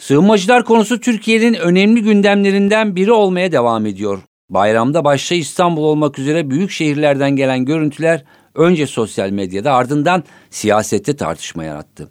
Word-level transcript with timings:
Sığınmacılar 0.00 0.64
konusu 0.64 1.00
Türkiye'nin 1.00 1.54
önemli 1.54 2.02
gündemlerinden 2.02 2.96
biri 2.96 3.12
olmaya 3.12 3.52
devam 3.52 3.86
ediyor. 3.86 4.18
Bayramda 4.50 5.04
başta 5.04 5.34
İstanbul 5.34 5.84
olmak 5.84 6.18
üzere 6.18 6.50
büyük 6.50 6.70
şehirlerden 6.70 7.36
gelen 7.36 7.64
görüntüler 7.64 8.24
önce 8.54 8.86
sosyal 8.86 9.30
medyada 9.30 9.72
ardından 9.72 10.24
siyasette 10.50 11.16
tartışma 11.16 11.64
yarattı. 11.64 12.10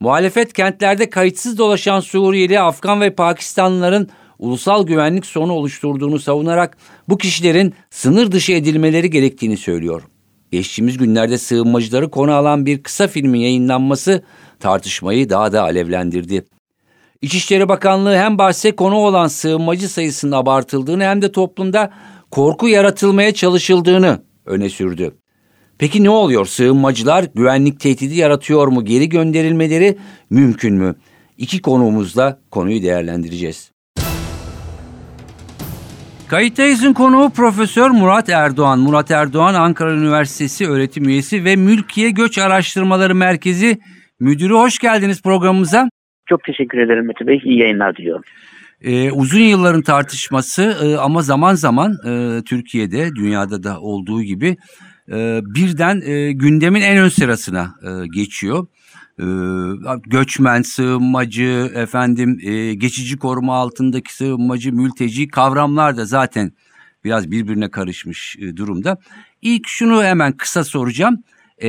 Muhalefet 0.00 0.52
kentlerde 0.52 1.10
kayıtsız 1.10 1.58
dolaşan 1.58 2.00
Suriyeli, 2.00 2.60
Afgan 2.60 3.00
ve 3.00 3.14
Pakistanlıların 3.14 4.08
ulusal 4.38 4.86
güvenlik 4.86 5.26
sorunu 5.26 5.52
oluşturduğunu 5.52 6.18
savunarak 6.18 6.76
bu 7.08 7.18
kişilerin 7.18 7.74
sınır 7.90 8.32
dışı 8.32 8.52
edilmeleri 8.52 9.10
gerektiğini 9.10 9.56
söylüyor. 9.56 10.02
Geçtiğimiz 10.52 10.98
günlerde 10.98 11.38
sığınmacıları 11.38 12.10
konu 12.10 12.32
alan 12.32 12.66
bir 12.66 12.82
kısa 12.82 13.08
filmin 13.08 13.40
yayınlanması 13.40 14.22
tartışmayı 14.60 15.30
daha 15.30 15.52
da 15.52 15.62
alevlendirdi. 15.62 16.44
İçişleri 17.22 17.68
Bakanlığı 17.68 18.16
hem 18.16 18.38
bahse 18.38 18.76
konu 18.76 18.94
olan 18.94 19.26
sığınmacı 19.26 19.88
sayısının 19.88 20.32
abartıldığını 20.32 21.04
hem 21.04 21.22
de 21.22 21.32
toplumda 21.32 21.92
korku 22.30 22.68
yaratılmaya 22.68 23.34
çalışıldığını 23.34 24.22
öne 24.46 24.68
sürdü. 24.68 25.14
Peki 25.78 26.04
ne 26.04 26.10
oluyor? 26.10 26.46
Sığınmacılar 26.46 27.24
güvenlik 27.34 27.80
tehdidi 27.80 28.16
yaratıyor 28.16 28.66
mu? 28.68 28.84
Geri 28.84 29.08
gönderilmeleri 29.08 29.98
mümkün 30.30 30.74
mü? 30.74 30.94
İki 31.38 31.62
konuğumuzla 31.62 32.38
konuyu 32.50 32.82
değerlendireceğiz. 32.82 33.70
Kayıttayız'ın 36.28 36.92
konuğu 36.92 37.30
Profesör 37.30 37.90
Murat 37.90 38.28
Erdoğan. 38.28 38.78
Murat 38.78 39.10
Erdoğan 39.10 39.54
Ankara 39.54 39.92
Üniversitesi 39.92 40.68
öğretim 40.68 41.08
üyesi 41.08 41.44
ve 41.44 41.56
Mülkiye 41.56 42.10
Göç 42.10 42.38
Araştırmaları 42.38 43.14
Merkezi 43.14 43.78
Müdürü. 44.20 44.54
Hoş 44.54 44.78
geldiniz 44.78 45.22
programımıza. 45.22 45.88
Çok 46.26 46.44
teşekkür 46.44 46.78
ederim 46.78 47.06
Mete 47.06 47.26
Bey. 47.26 47.40
İyi 47.44 47.58
yayınlar 47.58 47.96
diliyorum. 47.96 48.24
Ee, 48.82 49.10
uzun 49.10 49.40
yılların 49.40 49.82
tartışması 49.82 50.62
e, 50.84 50.96
ama 50.96 51.22
zaman 51.22 51.54
zaman 51.54 51.92
e, 52.06 52.42
Türkiye'de, 52.42 53.14
dünyada 53.14 53.62
da 53.62 53.80
olduğu 53.80 54.22
gibi 54.22 54.56
e, 55.12 55.40
birden 55.42 56.00
e, 56.04 56.32
gündemin 56.32 56.80
en 56.80 56.98
ön 56.98 57.08
sırasına 57.08 57.74
e, 57.82 58.06
geçiyor. 58.06 58.66
E, 59.20 59.26
göçmen, 60.06 60.62
sığınmacı, 60.62 61.70
efendim 61.74 62.38
e, 62.42 62.74
geçici 62.74 63.16
koruma 63.16 63.56
altındaki 63.56 64.14
sığınmacı, 64.14 64.72
mülteci 64.72 65.28
kavramlar 65.28 65.96
da 65.96 66.04
zaten 66.04 66.52
biraz 67.04 67.30
birbirine 67.30 67.70
karışmış 67.70 68.36
e, 68.36 68.56
durumda. 68.56 68.98
İlk 69.42 69.68
şunu 69.68 70.04
hemen 70.04 70.32
kısa 70.32 70.64
soracağım. 70.64 71.22
E, 71.58 71.68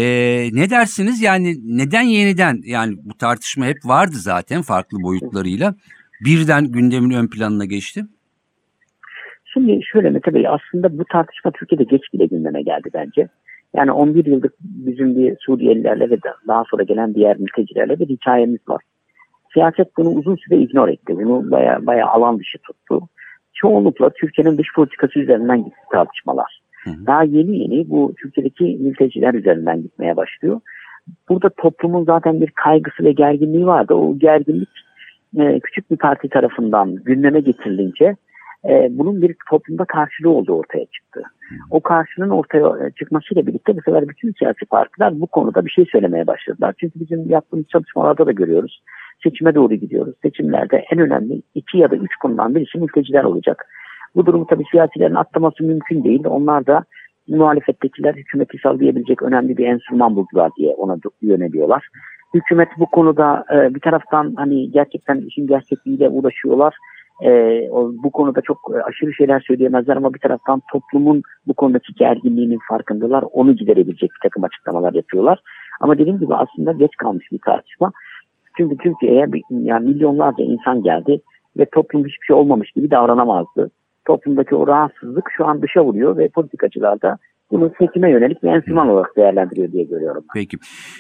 ne 0.54 0.70
dersiniz 0.70 1.22
yani 1.22 1.56
neden 1.64 2.02
yeniden 2.02 2.62
yani 2.66 2.96
bu 3.04 3.18
tartışma 3.18 3.66
hep 3.66 3.78
vardı 3.86 4.16
zaten 4.16 4.62
farklı 4.62 4.98
boyutlarıyla 5.04 5.76
birden 6.26 6.72
gündemin 6.72 7.16
ön 7.16 7.28
planına 7.28 7.66
geçti? 7.66 8.06
Şimdi 9.46 9.80
şöyle 9.92 10.10
Mete 10.10 10.34
Bey 10.34 10.48
aslında 10.48 10.98
bu 10.98 11.06
tartışma 11.06 11.52
Türkiye'de 11.52 11.84
geç 11.84 12.02
bile 12.14 12.26
gündeme 12.26 12.62
geldi 12.62 12.90
bence. 12.94 13.28
Yani 13.76 13.92
11 13.92 14.26
yıllık 14.26 14.54
bizim 14.60 15.16
bir 15.16 15.36
Suriyelilerle 15.40 16.10
ve 16.10 16.18
daha 16.48 16.64
sonra 16.64 16.84
gelen 16.84 17.16
diğer 17.16 17.38
mültecilerle 17.38 18.00
bir 18.00 18.10
hikayemiz 18.10 18.70
var. 18.70 18.82
Siyaset 19.54 19.98
bunu 19.98 20.10
uzun 20.10 20.36
süre 20.36 20.58
ignore 20.58 20.94
etti. 20.94 21.16
Bunu 21.16 21.52
baya, 21.52 21.86
baya 21.86 22.08
alan 22.08 22.40
dışı 22.40 22.58
tuttu. 22.58 23.02
Çoğunlukla 23.54 24.10
Türkiye'nin 24.10 24.58
dış 24.58 24.68
politikası 24.76 25.20
üzerinden 25.20 25.58
gitti 25.58 25.78
tartışmalar. 25.92 26.60
Hı 26.84 26.90
hı. 26.90 27.08
Daha 27.08 27.24
yeni 27.24 27.58
yeni 27.58 27.90
bu 27.90 28.14
Türkiye'deki 28.22 28.78
mülteciler 28.80 29.34
üzerinden 29.34 29.82
gitmeye 29.82 30.18
başlıyor. 30.18 30.62
Burada 31.30 31.50
toplumun 31.50 32.06
zaten 32.06 32.42
bir 32.42 32.52
kaygısı 32.52 33.04
ve 33.04 33.12
gerginliği 33.12 33.66
vardı. 33.66 33.94
O 33.94 34.20
gerginlik 34.20 34.70
e, 35.38 35.60
küçük 35.60 35.92
bir 35.92 35.98
parti 35.98 36.30
tarafından 36.30 36.96
gündeme 36.96 37.40
getirilince 37.40 38.16
e, 38.70 38.88
bunun 38.92 39.22
bir 39.22 39.36
toplumda 39.50 39.86
karşılığı 39.86 40.30
olduğu 40.30 40.54
ortaya 40.54 40.86
çıktı. 40.86 41.24
O 41.72 41.82
karşılığın 41.82 42.30
ortaya 42.30 42.92
çıkmasıyla 43.00 43.48
birlikte 43.48 43.78
bu 43.78 43.82
sefer 43.82 44.10
bütün 44.10 44.34
siyasi 44.40 44.66
partiler 44.66 45.20
bu 45.20 45.28
konuda 45.28 45.66
bir 45.66 45.72
şey 45.72 45.86
söylemeye 45.92 46.28
başladılar. 46.28 46.76
Çünkü 46.80 47.00
bizim 47.00 47.30
yaptığımız 47.30 47.68
çalışmalarda 47.68 48.26
da 48.26 48.32
görüyoruz. 48.32 48.82
Seçime 49.24 49.56
doğru 49.56 49.74
gidiyoruz. 49.74 50.16
Seçimlerde 50.22 50.86
en 50.92 51.00
önemli 51.00 51.42
iki 51.56 51.78
ya 51.78 51.92
da 51.92 51.96
üç 51.96 52.16
konudan 52.16 52.56
birisi 52.56 52.78
mülteciler 52.78 53.24
olacak. 53.24 53.66
Bu 54.16 54.26
durumu 54.26 54.48
tabii 54.48 54.64
siyasilerin 54.72 55.16
atlaması 55.16 55.64
mümkün 55.64 56.04
değil. 56.04 56.26
Onlar 56.26 56.66
da 56.66 56.84
muhalefettekiler 57.28 58.14
hükümeti 58.14 58.58
sallayabilecek 58.64 59.22
önemli 59.22 59.58
bir 59.58 59.66
enstrüman 59.66 60.16
buldular 60.16 60.52
diye 60.58 60.74
ona 60.74 60.98
yöneliyorlar. 61.22 61.88
Hükümet 62.34 62.70
bu 62.78 62.86
konuda 62.86 63.46
e, 63.54 63.76
bir 63.76 63.80
taraftan 63.80 64.34
hani 64.38 64.72
gerçekten 64.72 65.18
işin 65.18 65.48
gerçekliğiyle 65.48 66.10
uğraşıyorlar 66.10 66.74
e, 67.22 67.62
o, 67.72 67.92
bu 68.04 68.12
konuda 68.12 68.42
çok 68.42 68.58
e, 68.76 68.84
aşırı 68.84 69.14
şeyler 69.14 69.40
söyleyemezler 69.40 69.98
ama 69.98 70.14
bir 70.14 70.20
taraftan 70.20 70.62
toplumun 70.72 71.22
bu 71.48 71.54
konudaki 71.54 71.94
gerginliğinin 71.94 72.60
farkındalar. 72.70 73.24
Onu 73.32 73.56
giderebilecek 73.56 74.12
bir 74.12 74.20
takım 74.24 74.44
açıklamalar 74.44 74.94
yapıyorlar. 74.94 75.40
Ama 75.80 75.98
dediğim 75.98 76.20
gibi 76.20 76.36
aslında 76.36 76.72
geç 76.72 76.96
kalmış 76.98 77.32
bir 77.32 77.40
tartışma. 77.40 77.92
Çünkü 78.58 78.78
Türkiye'ye 78.78 79.28
yani 79.50 79.90
milyonlarca 79.90 80.44
insan 80.44 80.84
geldi 80.84 81.22
ve 81.58 81.66
toplum 81.66 82.06
hiçbir 82.06 82.26
şey 82.26 82.36
olmamış 82.36 82.72
gibi 82.72 82.92
davranamazdı. 82.92 83.72
Toplumdaki 84.08 84.56
o 84.56 84.68
rahatsızlık 84.68 85.26
şu 85.38 85.46
an 85.46 85.62
dışa 85.62 85.86
vuruyor 85.86 86.18
ve 86.18 86.30
politikacılar 86.30 87.02
da 87.02 87.18
bunu 87.52 87.72
seçime 87.80 88.12
yönelik 88.12 88.44
bir 88.44 88.48
enstrüman 88.48 88.90
olarak 88.90 89.18
değerlendiriyor 89.18 89.72
diye 89.72 89.84
görüyorum. 89.84 90.24
Ben. 90.24 90.42
Peki. 90.42 90.58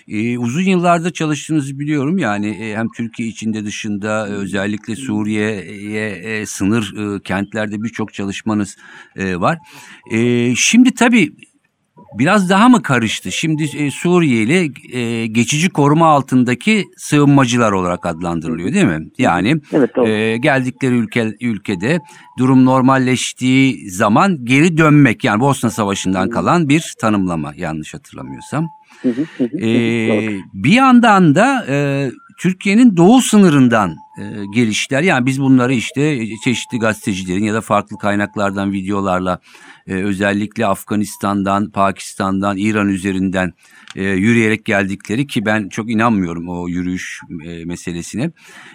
Ee, 0.07 0.37
uzun 0.37 0.61
yıllarda 0.61 1.13
çalıştığınızı 1.13 1.79
biliyorum. 1.79 2.17
Yani 2.17 2.47
e, 2.47 2.75
hem 2.75 2.87
Türkiye 2.97 3.29
içinde 3.29 3.65
dışında 3.65 4.27
e, 4.27 4.31
özellikle 4.31 4.95
Suriye'ye 4.95 6.09
e, 6.09 6.45
sınır 6.45 6.93
e, 6.97 7.19
kentlerde 7.23 7.83
birçok 7.83 8.13
çalışmanız 8.13 8.77
e, 9.15 9.39
var. 9.39 9.57
E, 10.13 10.19
şimdi 10.55 10.93
tabii 10.93 11.29
biraz 12.17 12.49
daha 12.49 12.69
mı 12.69 12.83
karıştı? 12.83 13.31
Şimdi 13.31 13.63
e, 13.63 13.91
Suriyeli 13.91 14.71
e, 14.97 15.27
geçici 15.27 15.69
koruma 15.69 16.07
altındaki 16.07 16.85
sığınmacılar 16.97 17.71
olarak 17.71 18.05
adlandırılıyor 18.05 18.73
değil 18.73 18.85
mi? 18.85 19.07
Yani 19.17 19.55
evet, 19.73 19.97
e, 19.97 20.37
geldikleri 20.37 20.93
ülke 20.93 21.33
ülkede 21.41 21.99
durum 22.37 22.65
normalleştiği 22.65 23.91
zaman 23.91 24.45
geri 24.45 24.77
dönmek 24.77 25.23
yani 25.23 25.39
Bosna 25.39 25.69
Savaşı'ndan 25.69 26.29
kalan 26.29 26.69
bir 26.69 26.93
tanımlama 26.99 27.53
yanlış 27.57 27.93
hatırlamıyorsam. 27.93 28.67
e, 29.61 29.69
bir 30.53 30.73
yandan 30.73 31.35
da 31.35 31.65
e, 31.69 32.09
Türkiye'nin 32.37 32.97
doğu 32.97 33.21
sınırından 33.21 33.89
e, 33.89 34.23
gelişler 34.55 35.01
yani 35.01 35.25
biz 35.25 35.41
bunları 35.41 35.73
işte 35.73 36.19
çeşitli 36.43 36.79
gazetecilerin 36.79 37.43
ya 37.43 37.53
da 37.53 37.61
farklı 37.61 37.97
kaynaklardan 37.97 38.71
videolarla 38.71 39.39
e, 39.87 39.93
özellikle 39.93 40.65
Afganistan'dan, 40.65 41.71
Pakistan'dan, 41.71 42.57
İran 42.57 42.89
üzerinden 42.89 43.53
e, 43.95 44.03
yürüyerek 44.03 44.65
geldikleri 44.65 45.27
ki 45.27 45.45
ben 45.45 45.69
çok 45.69 45.91
inanmıyorum 45.91 46.49
o 46.49 46.67
yürüyüş 46.67 47.19
e, 47.45 47.65
meselesine. 47.65 48.31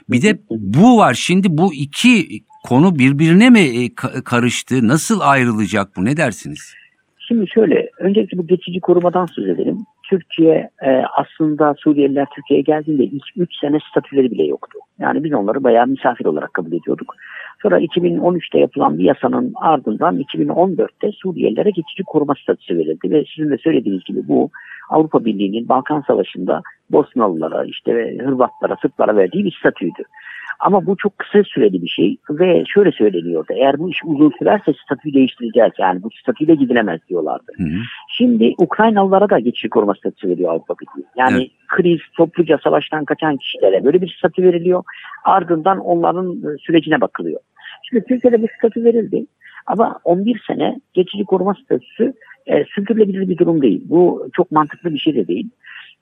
Bir 0.08 0.22
de 0.22 0.38
bu 0.50 0.98
var 0.98 1.14
şimdi 1.14 1.46
bu 1.50 1.74
iki 1.74 2.42
konu 2.64 2.98
birbirine 2.98 3.50
mi 3.50 3.60
e, 3.60 3.94
karıştı? 4.24 4.88
Nasıl 4.88 5.20
ayrılacak 5.20 5.96
bu 5.96 6.04
ne 6.04 6.16
dersiniz? 6.16 6.74
Şimdi 7.18 7.50
şöyle 7.54 7.90
öncelikle 7.98 8.38
bu 8.38 8.46
geçici 8.46 8.80
korumadan 8.80 9.26
söz 9.26 9.48
edelim. 9.48 9.78
Türkiye 10.12 10.70
e, 10.82 11.02
aslında 11.16 11.74
Suriyeliler 11.78 12.26
Türkiye'ye 12.34 12.62
geldiğinde 12.62 13.04
ilk 13.04 13.24
3 13.36 13.50
sene 13.60 13.78
statüleri 13.90 14.30
bile 14.30 14.44
yoktu. 14.44 14.78
Yani 14.98 15.24
biz 15.24 15.32
onları 15.32 15.64
bayağı 15.64 15.86
misafir 15.86 16.24
olarak 16.24 16.54
kabul 16.54 16.72
ediyorduk. 16.72 17.14
Sonra 17.62 17.80
2013'te 17.80 18.58
yapılan 18.58 18.98
bir 18.98 19.04
yasanın 19.04 19.52
ardından 19.56 20.20
2014'te 20.20 21.12
Suriyelilere 21.12 21.70
geçici 21.70 22.02
koruma 22.06 22.34
statüsü 22.42 22.78
verildi 22.78 23.10
ve 23.10 23.24
sizin 23.36 23.50
de 23.50 23.58
söylediğiniz 23.58 24.04
gibi 24.04 24.28
bu 24.28 24.50
Avrupa 24.90 25.24
Birliği'nin 25.24 25.68
Balkan 25.68 26.04
Savaşı'nda 26.06 26.62
Bosnalılara, 26.90 27.64
işte 27.64 28.16
Hırvatlara, 28.24 28.76
Sırplara 28.82 29.16
verdiği 29.16 29.44
bir 29.44 29.56
statüydü. 29.60 30.02
Ama 30.62 30.86
bu 30.86 30.96
çok 30.96 31.18
kısa 31.18 31.44
süreli 31.44 31.82
bir 31.82 31.88
şey 31.88 32.16
ve 32.30 32.64
şöyle 32.74 32.92
söyleniyordu. 32.92 33.52
Eğer 33.56 33.78
bu 33.78 33.90
iş 33.90 33.98
uzun 34.04 34.32
sürerse 34.38 34.72
statüyü 34.84 35.14
değiştireceğiz. 35.14 35.72
Yani 35.78 36.02
bu 36.02 36.08
statüyle 36.22 36.54
gidilemez 36.54 37.00
diyorlardı. 37.08 37.52
Hı 37.56 37.62
hı. 37.62 37.78
Şimdi 38.08 38.54
Ukraynalılara 38.58 39.30
da 39.30 39.38
geçici 39.38 39.68
koruma 39.68 39.94
statüsü 39.94 40.28
veriyor 40.28 40.50
Avrupa 40.50 40.74
Birliği. 40.74 41.06
Yani 41.16 41.36
evet. 41.36 41.50
kriz, 41.68 42.00
topluca 42.16 42.58
savaştan 42.64 43.04
kaçan 43.04 43.36
kişilere 43.36 43.84
böyle 43.84 44.02
bir 44.02 44.14
statü 44.18 44.42
veriliyor. 44.42 44.84
Ardından 45.24 45.78
onların 45.78 46.36
e, 46.36 46.58
sürecine 46.58 47.00
bakılıyor. 47.00 47.40
Şimdi 47.82 48.04
Türkiye'de 48.04 48.42
bir 48.42 48.50
statü 48.58 48.84
verildi. 48.84 49.26
Ama 49.66 50.00
11 50.04 50.42
sene 50.46 50.80
geçici 50.94 51.24
koruma 51.24 51.54
statüsü 51.54 52.12
e, 52.46 52.64
sürdürülebilir 52.64 53.28
bir 53.28 53.38
durum 53.38 53.62
değil. 53.62 53.82
Bu 53.84 54.28
çok 54.32 54.52
mantıklı 54.52 54.94
bir 54.94 54.98
şey 54.98 55.14
de 55.14 55.28
değil. 55.28 55.50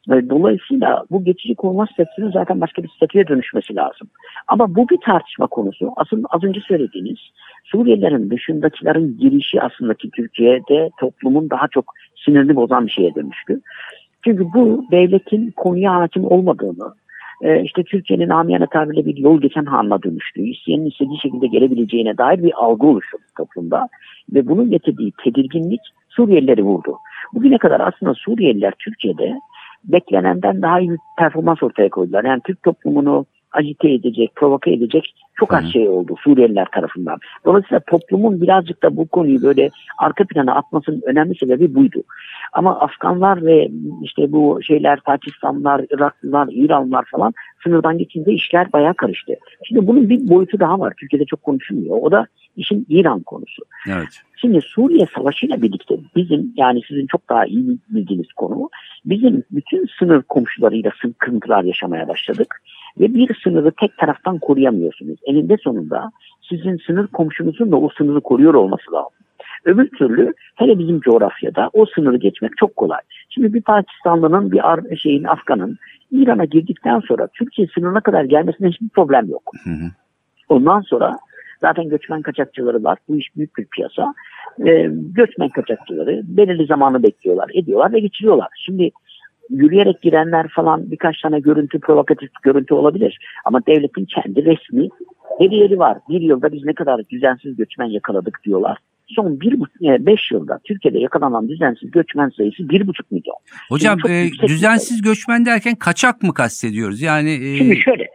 Dolayısıyla 0.09 1.05
bu 1.11 1.25
geçici 1.25 1.55
koruma 1.55 1.87
statüsünün 1.87 2.31
zaten 2.31 2.61
başka 2.61 2.83
bir 2.83 2.89
statüye 2.89 3.27
dönüşmesi 3.27 3.77
lazım. 3.77 4.09
Ama 4.49 4.75
bu 4.75 4.89
bir 4.89 4.99
tartışma 5.05 5.47
konusu. 5.47 5.93
Asıl 5.97 6.25
az 6.31 6.45
önce 6.45 6.61
söylediğiniz 6.61 7.19
Suriyelilerin 7.65 8.31
dışındakilerin 8.31 9.19
girişi 9.19 9.63
aslında 9.63 9.95
ki 9.95 10.11
Türkiye'de 10.11 10.91
toplumun 11.01 11.51
daha 11.51 11.69
çok 11.69 11.85
sinirini 12.25 12.57
bozan 12.57 12.87
bir 12.87 12.91
şeye 12.91 13.15
dönüştü. 13.15 13.61
Çünkü 14.25 14.45
bu 14.55 14.85
devletin 14.91 15.51
konuya 15.51 15.95
hakim 15.95 16.25
olmadığını, 16.25 16.95
e, 17.43 17.63
işte 17.63 17.85
Türkiye'nin 17.85 18.29
amiyane 18.29 18.67
tabirle 18.67 19.07
bir 19.07 19.17
yol 19.17 19.41
geçen 19.41 19.65
haline 19.65 20.03
dönüştüğü, 20.03 20.43
isteyenin 20.43 20.87
istediği 20.87 21.21
şekilde 21.21 21.47
gelebileceğine 21.47 22.19
dair 22.19 22.43
bir 22.43 22.53
algı 22.57 22.87
oluştu 22.87 23.19
toplumda. 23.37 23.89
Ve 24.35 24.49
bunun 24.49 24.71
getirdiği 24.71 25.13
tedirginlik 25.25 25.81
Suriyelileri 26.09 26.63
vurdu. 26.63 26.97
Bugüne 27.35 27.59
kadar 27.59 27.81
aslında 27.81 28.15
Suriyeliler 28.15 28.73
Türkiye'de 28.79 29.41
beklenenden 29.85 30.63
daha 30.63 30.81
iyi 30.81 30.91
bir 30.91 30.99
performans 31.19 31.63
ortaya 31.63 31.89
koydular. 31.89 32.25
Yani 32.25 32.41
Türk 32.47 32.63
toplumunu 32.63 33.27
agite 33.53 33.91
edecek, 33.91 34.33
provoke 34.37 34.73
edecek 34.73 35.15
çok 35.35 35.55
az 35.55 35.73
şey 35.73 35.89
oldu 35.89 36.15
Suriyeliler 36.25 36.67
tarafından. 36.73 37.19
Dolayısıyla 37.45 37.81
toplumun 37.81 38.41
birazcık 38.41 38.83
da 38.83 38.97
bu 38.97 39.09
konuyu 39.09 39.43
böyle 39.43 39.71
arka 39.99 40.25
plana 40.25 40.55
atmasının 40.55 41.03
önemli 41.07 41.39
sebebi 41.39 41.75
buydu. 41.75 42.03
Ama 42.53 42.81
Afganlar 42.81 43.45
ve 43.45 43.71
işte 44.03 44.33
bu 44.33 44.61
şeyler 44.63 45.01
Pakistanlılar, 45.01 45.85
Iraklılar, 45.91 46.49
İranlılar 46.53 47.05
falan 47.05 47.35
sınırdan 47.63 47.99
geçince 47.99 48.33
işler 48.33 48.73
bayağı 48.73 48.95
karıştı. 48.95 49.35
Şimdi 49.69 49.87
bunun 49.87 50.09
bir 50.09 50.29
boyutu 50.29 50.61
daha 50.61 50.81
var. 50.81 50.95
Türkiye'de 51.01 51.25
çok 51.25 51.43
konuşulmuyor. 51.43 51.99
O 52.01 52.13
da 52.13 52.27
işin 52.57 52.87
İran 52.89 53.21
konusu. 53.21 53.63
Evet. 53.89 54.23
Şimdi 54.41 54.61
Suriye 54.61 55.07
Savaşı 55.15 55.47
ile 55.47 55.63
birlikte 55.63 55.97
bizim 56.17 56.53
yani 56.57 56.81
sizin 56.89 57.07
çok 57.07 57.29
daha 57.29 57.47
iyi 57.47 57.79
bildiğiniz 57.89 58.33
konu 58.33 58.69
bizim 59.05 59.45
bütün 59.51 59.87
sınır 59.99 60.23
komşularıyla 60.23 60.91
sıkıntılar 61.03 61.65
yaşamaya 61.65 62.09
başladık. 62.09 62.63
Ve 63.01 63.15
bir 63.15 63.41
sınırı 63.45 63.73
tek 63.81 63.99
taraftan 63.99 64.39
koruyamıyorsunuz. 64.39 65.19
Elinde 65.25 65.57
sonunda 65.57 66.11
sizin 66.49 66.77
sınır 66.87 67.07
komşunuzun 67.07 67.73
da 67.73 67.77
o 67.77 67.89
sınırı 67.99 68.21
koruyor 68.21 68.55
olması 68.55 68.93
lazım. 68.93 69.13
Öbür 69.65 69.89
türlü 69.89 70.35
hele 70.55 70.79
bizim 70.79 71.01
coğrafyada 71.01 71.71
o 71.73 71.87
sınırı 71.87 72.17
geçmek 72.17 72.57
çok 72.57 72.77
kolay. 72.77 73.01
Şimdi 73.31 73.55
bir 73.55 73.63
Pakistanlı'nın 73.63 74.53
bir 74.53 74.97
şeyin 74.97 75.25
Afgan'ın 75.25 75.79
İran'a 76.11 76.45
girdikten 76.45 77.01
sonra 77.01 77.29
Türkiye 77.35 77.69
sınırına 77.75 78.01
kadar 78.01 78.25
gelmesine 78.25 78.69
hiçbir 78.69 78.89
problem 78.89 79.29
yok. 79.29 79.53
Hı 79.65 79.71
hı. 79.71 79.91
Ondan 80.49 80.81
sonra 80.81 81.19
zaten 81.61 81.89
göçmen 81.89 82.23
kaçakçıları 82.23 82.85
var. 82.85 82.99
Bu 83.09 83.17
iş 83.17 83.37
büyük 83.37 83.57
bir 83.57 83.65
piyasa. 83.65 84.15
Ee, 84.67 84.89
göçmen 84.91 85.49
kaçakçıları 85.49 86.23
belirli 86.25 86.67
zamanı 86.67 87.03
bekliyorlar, 87.03 87.51
ediyorlar 87.55 87.93
ve 87.93 88.01
geçiriyorlar. 88.01 88.49
Şimdi 88.67 88.91
yürüyerek 89.51 90.03
girenler 90.03 90.49
falan 90.49 90.91
birkaç 90.91 91.21
tane 91.21 91.41
görüntü, 91.41 91.81
provokatif 91.81 92.31
görüntü 92.43 92.75
olabilir. 92.75 93.19
Ama 93.45 93.67
devletin 93.67 94.05
kendi 94.05 94.45
resmi 94.45 94.89
verileri 95.41 95.79
var. 95.79 95.99
Bir 96.09 96.21
yılda 96.21 96.53
biz 96.53 96.65
ne 96.65 96.73
kadar 96.73 97.09
düzensiz 97.09 97.57
göçmen 97.57 97.87
yakaladık 97.87 98.41
diyorlar. 98.45 98.79
Son 99.09 99.41
bir, 99.41 99.53
e, 99.55 100.07
beş 100.07 100.31
yılda 100.33 100.61
Türkiye'de 100.65 100.99
yakalanan 100.99 101.49
düzensiz 101.49 101.91
göçmen 101.91 102.29
sayısı 102.29 102.69
bir 102.69 102.87
buçuk 102.87 103.13
milyon. 103.13 103.37
Hocam 103.69 103.99
e, 104.09 104.29
düzensiz 104.47 105.03
göçmen 105.03 105.47
derken 105.47 105.75
kaçak 105.75 106.23
mı 106.23 106.35
kastediyoruz? 106.35 107.03
Yani 107.03 107.31
e... 107.31 107.57
Şimdi 107.57 107.77
şöyle, 107.77 108.07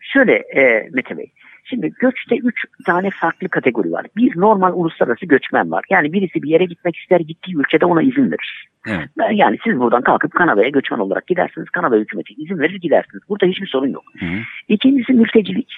şöyle 0.00 0.32
e, 0.32 0.88
Mete 0.92 1.18
Bey. 1.18 1.32
Şimdi 1.70 1.92
göçte 2.00 2.36
üç 2.36 2.64
tane 2.86 3.10
farklı 3.10 3.48
kategori 3.48 3.92
var. 3.92 4.06
Bir 4.16 4.40
normal 4.40 4.72
uluslararası 4.74 5.26
göçmen 5.26 5.70
var. 5.70 5.84
Yani 5.90 6.12
birisi 6.12 6.42
bir 6.42 6.48
yere 6.48 6.64
gitmek 6.64 6.96
ister 6.96 7.20
gittiği 7.20 7.56
ülkede 7.56 7.86
ona 7.86 8.02
izin 8.02 8.30
verir. 8.30 8.68
Evet. 8.86 9.08
Yani 9.32 9.58
siz 9.64 9.78
buradan 9.78 10.02
kalkıp 10.02 10.32
Kanada'ya 10.32 10.68
göçmen 10.68 10.98
olarak 10.98 11.26
gidersiniz. 11.26 11.70
Kanada 11.70 11.96
hükümeti 11.96 12.34
izin 12.34 12.58
verir 12.58 12.80
gidersiniz. 12.80 13.22
Burada 13.28 13.46
hiçbir 13.46 13.66
sorun 13.66 13.88
yok. 13.88 14.04
Hı. 14.18 14.26
İkincisi 14.68 15.12
mültecilik. 15.12 15.72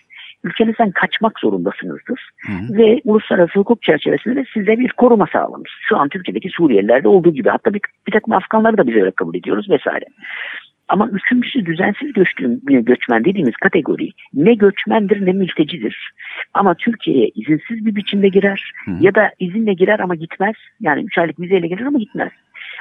Ülkenizden 0.44 0.90
kaçmak 0.90 1.38
zorundasınızdır. 1.40 2.30
Hı 2.46 2.52
hı. 2.52 2.78
Ve 2.78 3.00
uluslararası 3.04 3.58
hukuk 3.58 3.82
çerçevesinde 3.82 4.44
size 4.54 4.78
bir 4.78 4.88
koruma 4.88 5.26
sağlanır. 5.32 5.78
Şu 5.88 5.96
an 5.96 6.08
Türkiye'deki 6.08 6.48
Suriyelilerde 6.48 7.08
olduğu 7.08 7.32
gibi. 7.32 7.48
Hatta 7.48 7.74
bir, 7.74 7.80
bir 8.06 8.12
takım 8.12 8.34
Afganları 8.34 8.78
da 8.78 8.86
biz 8.86 8.96
öyle 8.96 9.10
kabul 9.10 9.34
ediyoruz 9.34 9.70
vesaire. 9.70 10.04
Ama 10.88 11.08
üçüncüsü 11.08 11.66
düzensiz 11.66 12.12
göçtüm, 12.12 12.60
göçmen 12.64 13.24
dediğimiz 13.24 13.56
kategori 13.56 14.10
ne 14.34 14.54
göçmendir 14.54 15.26
ne 15.26 15.32
mültecidir. 15.32 16.12
Ama 16.54 16.74
Türkiye'ye 16.74 17.30
izinsiz 17.34 17.86
bir 17.86 17.94
biçimde 17.94 18.28
girer 18.28 18.72
Hı. 18.84 18.90
ya 19.00 19.14
da 19.14 19.30
izinle 19.40 19.74
girer 19.74 20.00
ama 20.00 20.14
gitmez. 20.14 20.54
Yani 20.80 21.04
üç 21.04 21.18
aylık 21.18 21.40
vizeyle 21.40 21.66
girer 21.66 21.86
ama 21.86 21.98
gitmez. 21.98 22.30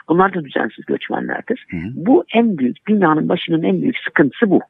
Bunlar 0.10 0.34
da 0.34 0.46
düzensiz 0.46 0.86
göçmenlerdir. 0.86 1.66
Hı. 1.72 1.78
Bu 1.96 2.26
en 2.34 2.58
büyük, 2.58 2.88
dünyanın 2.88 3.30
başının 3.30 3.64
en 3.64 3.82
büyük 3.82 3.98
sıkıntısı 3.98 4.50
bu. 4.50 4.62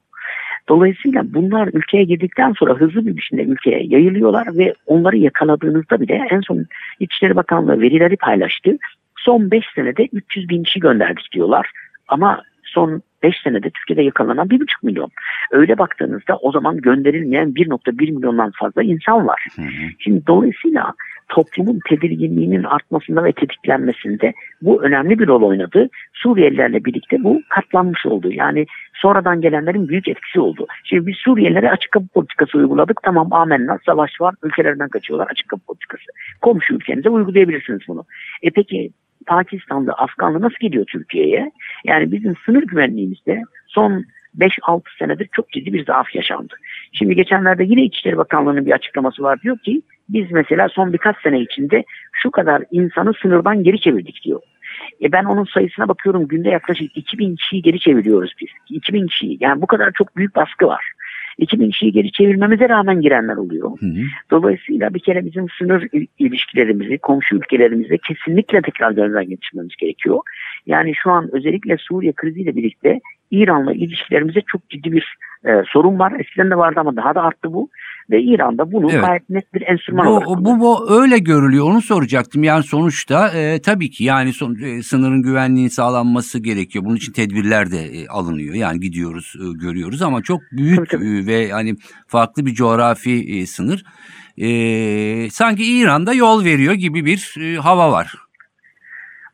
Dolayısıyla 0.69 1.33
bunlar 1.33 1.69
ülkeye 1.73 2.03
girdikten 2.03 2.53
sonra 2.53 2.73
hızlı 2.73 3.05
bir 3.05 3.17
biçimde 3.17 3.43
ülkeye 3.43 3.83
yayılıyorlar 3.83 4.57
ve 4.57 4.73
onları 4.85 5.17
yakaladığınızda 5.17 6.01
bile 6.01 6.27
en 6.31 6.41
son 6.41 6.65
İçişleri 6.99 7.35
Bakanlığı 7.35 7.81
verileri 7.81 8.17
paylaştı. 8.17 8.77
Son 9.17 9.51
5 9.51 9.65
senede 9.75 10.07
300 10.13 10.49
bin 10.49 10.63
kişi 10.63 10.79
gönderdik 10.79 11.31
diyorlar. 11.31 11.71
Ama 12.07 12.41
son 12.73 13.01
5 13.23 13.35
senede 13.43 13.69
Türkiye'de 13.69 14.01
yakalanan 14.01 14.47
1,5 14.47 14.65
milyon. 14.83 15.09
Öyle 15.51 15.77
baktığınızda 15.77 16.37
o 16.37 16.51
zaman 16.51 16.77
gönderilmeyen 16.77 17.47
1.1 17.47 18.11
milyondan 18.11 18.51
fazla 18.59 18.83
insan 18.83 19.27
var. 19.27 19.47
Hı 19.55 19.61
hı. 19.61 19.67
Şimdi 19.99 20.27
dolayısıyla 20.27 20.93
toplumun 21.29 21.79
tedirginliğinin 21.89 22.63
artmasında 22.63 23.23
ve 23.23 23.31
tetiklenmesinde 23.31 24.33
bu 24.61 24.83
önemli 24.83 25.19
bir 25.19 25.27
rol 25.27 25.41
oynadı. 25.41 25.89
Suriyelilerle 26.13 26.85
birlikte 26.85 27.23
bu 27.23 27.41
katlanmış 27.49 28.05
oldu. 28.05 28.31
Yani 28.31 28.65
sonradan 28.93 29.41
gelenlerin 29.41 29.87
büyük 29.87 30.07
etkisi 30.07 30.39
oldu. 30.39 30.67
Şimdi 30.83 31.07
biz 31.07 31.15
Suriyelilere 31.15 31.71
açık 31.71 31.91
kapı 31.91 32.07
politikası 32.07 32.57
uyguladık. 32.57 32.99
Tamam 33.03 33.33
amenna 33.33 33.79
savaş 33.85 34.21
var 34.21 34.35
ülkelerinden 34.43 34.89
kaçıyorlar 34.89 35.27
açık 35.27 35.49
kapı 35.49 35.65
politikası. 35.65 36.05
Komşu 36.41 36.73
ülkenize 36.73 37.09
uygulayabilirsiniz 37.09 37.81
bunu. 37.87 38.05
E 38.41 38.49
peki 38.49 38.91
Pakistanlı, 39.27 39.91
Afganlı 39.91 40.41
nasıl 40.41 40.57
gidiyor 40.59 40.85
Türkiye'ye? 40.85 41.51
Yani 41.85 42.11
bizim 42.11 42.35
sınır 42.45 42.63
güvenliğimizde 42.63 43.41
son 43.67 44.05
5-6 44.37 44.81
senedir 44.99 45.29
çok 45.31 45.49
ciddi 45.49 45.73
bir 45.73 45.85
zaaf 45.85 46.15
yaşandı. 46.15 46.53
Şimdi 46.93 47.15
geçenlerde 47.15 47.63
yine 47.63 47.83
İçişleri 47.83 48.17
Bakanlığı'nın 48.17 48.65
bir 48.65 48.71
açıklaması 48.71 49.23
var. 49.23 49.41
Diyor 49.41 49.57
ki 49.57 49.81
biz 50.09 50.31
mesela 50.31 50.69
son 50.69 50.93
birkaç 50.93 51.21
sene 51.21 51.39
içinde 51.41 51.83
şu 52.13 52.31
kadar 52.31 52.63
insanı 52.71 53.13
sınırdan 53.21 53.63
geri 53.63 53.81
çevirdik 53.81 54.23
diyor. 54.23 54.41
E 55.01 55.11
ben 55.11 55.23
onun 55.23 55.45
sayısına 55.45 55.87
bakıyorum 55.87 56.27
günde 56.27 56.49
yaklaşık 56.49 56.97
2000 56.97 57.35
kişiyi 57.35 57.61
geri 57.61 57.79
çeviriyoruz 57.79 58.33
biz. 58.41 58.49
2000 58.69 59.07
kişiyi. 59.07 59.37
Yani 59.39 59.61
bu 59.61 59.67
kadar 59.67 59.91
çok 59.91 60.17
büyük 60.17 60.35
baskı 60.35 60.67
var. 60.67 60.91
2000 61.41 61.69
kişiyi 61.71 61.91
geri 61.91 62.11
çevirmemize 62.11 62.69
rağmen 62.69 63.01
girenler 63.01 63.35
oluyor. 63.35 63.71
Hı 63.79 63.85
hı. 63.85 64.01
Dolayısıyla 64.31 64.93
bir 64.93 64.99
kere 64.99 65.25
bizim 65.25 65.45
sınır 65.49 65.87
il- 65.93 66.07
ilişkilerimizi, 66.19 66.97
komşu 66.97 67.35
ülkelerimizle 67.35 67.97
kesinlikle 67.97 68.61
tekrar 68.61 68.91
gözden 68.91 69.29
geçirmemiz 69.29 69.75
gerekiyor. 69.75 70.19
Yani 70.65 70.93
şu 70.95 71.11
an 71.11 71.29
özellikle 71.31 71.77
Suriye 71.77 72.13
kriziyle 72.13 72.55
birlikte 72.55 72.99
İran'la 73.31 73.73
ilişkilerimizde 73.73 74.41
çok 74.47 74.69
ciddi 74.69 74.91
bir 74.91 75.17
e, 75.45 75.63
sorun 75.67 75.99
var. 75.99 76.13
Eskiden 76.19 76.51
de 76.51 76.57
vardı 76.57 76.79
ama 76.79 76.95
daha 76.95 77.15
da 77.15 77.23
arttı 77.23 77.53
bu. 77.53 77.69
Ve 78.11 78.21
İran'da 78.21 78.71
bunu 78.71 78.91
Evet. 78.91 79.05
gayet 79.05 79.29
net 79.29 79.53
bir 79.53 79.61
enstrüman 79.61 80.05
Bu, 80.05 80.09
olarak 80.09 80.27
bu, 80.27 80.59
bu 80.59 81.01
öyle 81.01 81.17
görülüyor. 81.17 81.65
Onu 81.65 81.81
soracaktım. 81.81 82.43
Yani 82.43 82.63
sonuçta 82.63 83.29
e, 83.29 83.61
tabii 83.61 83.89
ki 83.89 84.03
yani 84.03 84.33
son, 84.33 84.55
e, 84.55 84.81
sınırın 84.81 85.21
güvenliğinin 85.21 85.69
sağlanması 85.69 86.39
gerekiyor. 86.39 86.85
Bunun 86.85 86.95
için 86.95 87.13
tedbirler 87.13 87.71
de 87.71 87.77
e, 87.77 88.07
alınıyor. 88.07 88.55
Yani 88.55 88.79
gidiyoruz, 88.79 89.35
e, 89.39 89.65
görüyoruz 89.65 90.01
ama 90.01 90.21
çok 90.21 90.41
büyük 90.51 90.77
Tabii, 90.77 90.87
tabii. 90.87 91.19
e, 91.19 91.25
ve 91.25 91.49
hani 91.51 91.75
farklı 92.07 92.45
bir 92.45 92.53
coğrafi 92.53 93.39
e, 93.39 93.45
sınır. 93.45 93.83
E, 94.37 94.47
sanki 95.29 95.63
İran'da 95.79 96.13
yol 96.13 96.45
veriyor 96.45 96.73
gibi 96.73 97.05
bir 97.05 97.35
e, 97.41 97.55
hava 97.55 97.91
var. 97.91 98.13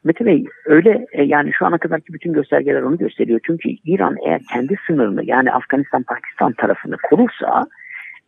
Mete 0.03 0.25
Bey 0.25 0.45
öyle 0.65 1.05
e, 1.11 1.23
yani 1.23 1.51
şu 1.59 1.65
ana 1.65 1.77
kadarki 1.77 2.13
bütün 2.13 2.33
göstergeler 2.33 2.81
onu 2.81 2.97
gösteriyor. 2.97 3.39
Çünkü 3.45 3.69
İran 3.85 4.15
eğer 4.27 4.41
kendi 4.53 4.75
sınırını 4.87 5.21
yani 5.25 5.51
Afganistan-Pakistan 5.51 6.53
tarafını 6.53 6.97
korursa 7.09 7.63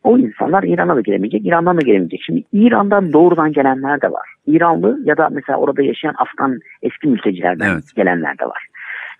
o 0.04 0.18
insanlar 0.18 0.64
İran'a 0.64 0.96
da 0.96 1.02
giremeyecek, 1.02 1.46
İran'dan 1.46 1.78
da 1.78 1.82
giremeyecek. 1.82 2.22
Şimdi 2.26 2.44
İran'dan 2.54 3.14
doğrudan 3.14 3.54
gelenler 3.54 4.02
de 4.02 4.12
var. 4.12 4.30
İranlı 4.48 5.00
ya 5.04 5.18
da 5.18 5.30
mesela 5.32 5.60
orada 5.60 5.82
yaşayan 5.82 6.16
Afgan 6.18 6.60
eski 6.82 7.08
mültecilerden 7.08 7.74
Evet. 7.74 7.84
gelenler 7.96 8.38
de 8.40 8.46
var. 8.46 8.68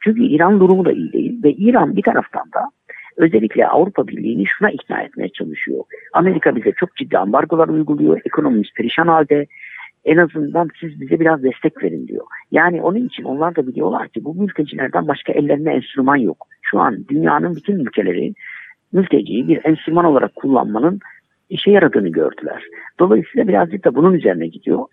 Çünkü 0.04 0.24
İran 0.24 0.60
durumu 0.60 0.86
da 0.86 0.92
iyi 0.92 1.14
değil 1.14 1.44
ve 1.44 1.52
İran 1.52 1.96
bir 1.96 2.02
taraftan 2.02 2.44
da 2.54 2.70
özellikle 3.18 3.68
Avrupa 3.68 4.08
Birliği'ni 4.08 4.46
şuna 4.46 4.70
ikna 4.72 5.02
etmeye 5.02 5.30
çalışıyor. 5.30 5.84
Amerika 6.14 6.56
bize 6.56 6.72
çok 6.72 6.96
ciddi 6.96 7.18
ambargolar 7.18 7.68
uyguluyor, 7.68 8.22
ekonomimiz 8.26 8.68
perişan 8.76 9.08
halde. 9.08 9.46
En 10.06 10.18
azından 10.18 10.70
siz 10.80 11.02
bize 11.02 11.20
biraz 11.20 11.44
destek 11.44 11.84
verin 11.84 12.08
diyor. 12.08 12.26
Yani 12.52 12.82
onun 12.82 13.08
için 13.08 13.24
onlar 13.24 13.56
da 13.56 13.68
biliyorlar 13.68 14.08
ki 14.08 14.24
bu 14.24 14.34
mültecilerden 14.36 15.08
başka 15.08 15.34
ellerinde 15.34 15.72
enstrüman 15.72 16.16
yok. 16.16 16.48
Şu 16.62 16.80
an 16.80 17.06
dünyanın 17.10 17.56
bütün 17.56 17.80
ülkeleri 17.80 18.34
mülteciyi 18.94 19.48
bir 19.48 19.66
enstrüman 19.66 20.06
olarak 20.06 20.36
kullanmanın 20.36 21.00
işe 21.50 21.72
yaradığını 21.72 22.10
gördüler. 22.10 22.64
Dolayısıyla 23.00 23.48
birazcık 23.48 23.86
da 23.86 23.96
bunun 23.96 24.14
üzerine 24.14 24.48
gidiyor. 24.48 24.86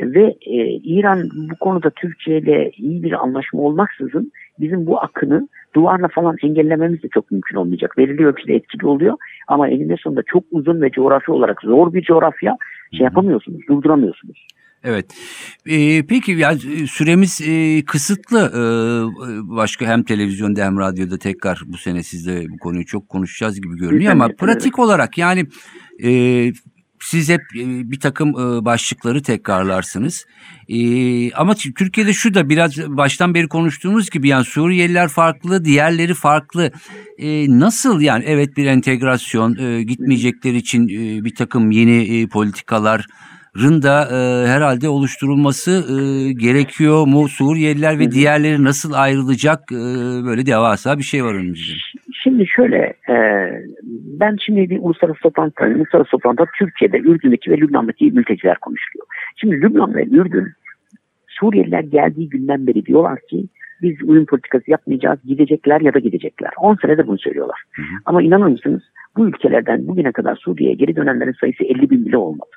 Ve 0.00 0.36
e, 0.40 0.66
İran 0.68 1.28
bu 1.50 1.56
konuda 1.56 1.90
Türkiye 1.90 2.38
ile 2.38 2.70
iyi 2.76 3.02
bir 3.02 3.12
anlaşma 3.12 3.60
olmaksızın 3.60 4.32
bizim 4.60 4.86
bu 4.86 5.00
akını 5.00 5.48
duvarla 5.74 6.08
falan 6.08 6.36
engellememiz 6.42 7.02
de 7.02 7.08
çok 7.08 7.30
mümkün 7.30 7.56
olmayacak. 7.56 7.94
Belirli 7.98 8.26
ölçüde 8.26 8.54
etkili 8.54 8.86
oluyor 8.86 9.16
ama 9.48 9.68
eninde 9.68 9.96
sonunda 9.96 10.22
çok 10.26 10.44
uzun 10.50 10.82
ve 10.82 10.90
coğrafi 10.90 11.32
olarak 11.32 11.62
zor 11.62 11.92
bir 11.94 12.02
coğrafya 12.02 12.56
şey 12.92 13.04
yapamıyorsunuz, 13.04 13.60
durduramıyorsunuz. 13.68 14.46
Evet. 14.84 15.14
Ee, 15.66 16.06
peki 16.06 16.32
yani 16.32 16.88
süremiz 16.88 17.40
e, 17.40 17.84
kısıtlı. 17.84 18.52
Ee, 18.54 18.60
başka 19.56 19.86
hem 19.86 20.02
televizyonda 20.02 20.64
hem 20.64 20.78
radyoda 20.78 21.18
tekrar 21.18 21.62
bu 21.66 21.76
sene 21.76 22.02
sizle 22.02 22.48
bu 22.48 22.58
konuyu 22.58 22.86
çok 22.86 23.08
konuşacağız 23.08 23.60
gibi 23.60 23.76
görünüyor 23.76 24.12
ama 24.12 24.28
pratik 24.38 24.78
olarak 24.78 25.18
yani 25.18 25.46
e, 26.04 26.52
siz 27.02 27.28
hep 27.28 27.40
e, 27.40 27.90
bir 27.90 28.00
takım 28.00 28.28
e, 28.28 28.64
başlıkları 28.64 29.22
tekrarlarsınız. 29.22 30.26
E, 30.68 31.32
ama 31.32 31.54
Türkiye'de 31.54 32.12
şu 32.12 32.34
da 32.34 32.48
biraz 32.48 32.78
baştan 32.78 33.34
beri 33.34 33.48
konuştuğumuz 33.48 34.10
gibi 34.10 34.28
yani 34.28 34.44
Suriyeliler 34.44 35.08
farklı, 35.08 35.64
diğerleri 35.64 36.14
farklı. 36.14 36.72
Nasıl 37.48 38.00
yani 38.00 38.24
evet 38.26 38.56
bir 38.56 38.66
entegrasyon 38.66 39.56
gitmeyecekler 39.86 40.54
için 40.54 40.88
bir 41.24 41.34
takım 41.34 41.70
yeni 41.70 42.28
politikalar 42.28 43.06
da 43.56 44.08
e, 44.10 44.46
herhalde 44.48 44.88
oluşturulması 44.88 45.70
e, 45.70 45.96
gerekiyor 46.32 47.06
mu? 47.06 47.28
Suriyeliler 47.28 47.98
ve 47.98 48.10
diğerleri 48.10 48.64
nasıl 48.64 48.92
ayrılacak? 48.92 49.60
E, 49.72 49.76
böyle 50.26 50.46
devasa 50.46 50.98
bir 50.98 51.02
şey 51.02 51.24
var 51.24 51.34
önümüzde. 51.34 51.72
Şimdi 52.22 52.46
şöyle, 52.46 52.76
e, 53.08 53.16
ben 54.20 54.36
şimdi 54.40 54.70
bir 54.70 54.78
uluslararası 54.78 55.20
toplantı, 55.22 55.64
uluslararası 55.64 56.10
toplantıda 56.10 56.46
Türkiye'de, 56.58 56.98
Ürdün'deki 56.98 57.50
ve 57.50 57.56
Lübnan'daki 57.58 58.04
mülteciler 58.04 58.58
konuşuluyor. 58.58 59.06
Şimdi 59.36 59.60
Lübnan 59.60 59.94
ve 59.94 60.04
Ürdün, 60.06 60.48
Suriyeliler 61.28 61.82
geldiği 61.82 62.28
günden 62.28 62.66
beri 62.66 62.86
diyorlar 62.86 63.18
ki 63.30 63.48
biz 63.82 64.02
uyum 64.02 64.26
politikası 64.26 64.70
yapmayacağız, 64.70 65.18
gidecekler 65.24 65.80
ya 65.80 65.94
da 65.94 65.98
gidecekler. 65.98 66.50
10 66.56 66.76
senede 66.82 67.06
bunu 67.06 67.18
söylüyorlar. 67.18 67.62
Hı 67.72 67.82
hı. 67.82 67.96
Ama 68.04 68.22
inanır 68.22 68.46
mısınız 68.46 68.82
bu 69.16 69.28
ülkelerden 69.28 69.88
bugüne 69.88 70.12
kadar 70.12 70.36
Suriye'ye 70.36 70.74
geri 70.74 70.96
dönenlerin 70.96 71.34
sayısı 71.40 71.64
50 71.64 71.90
bin 71.90 72.06
bile 72.06 72.16
olmadı. 72.16 72.50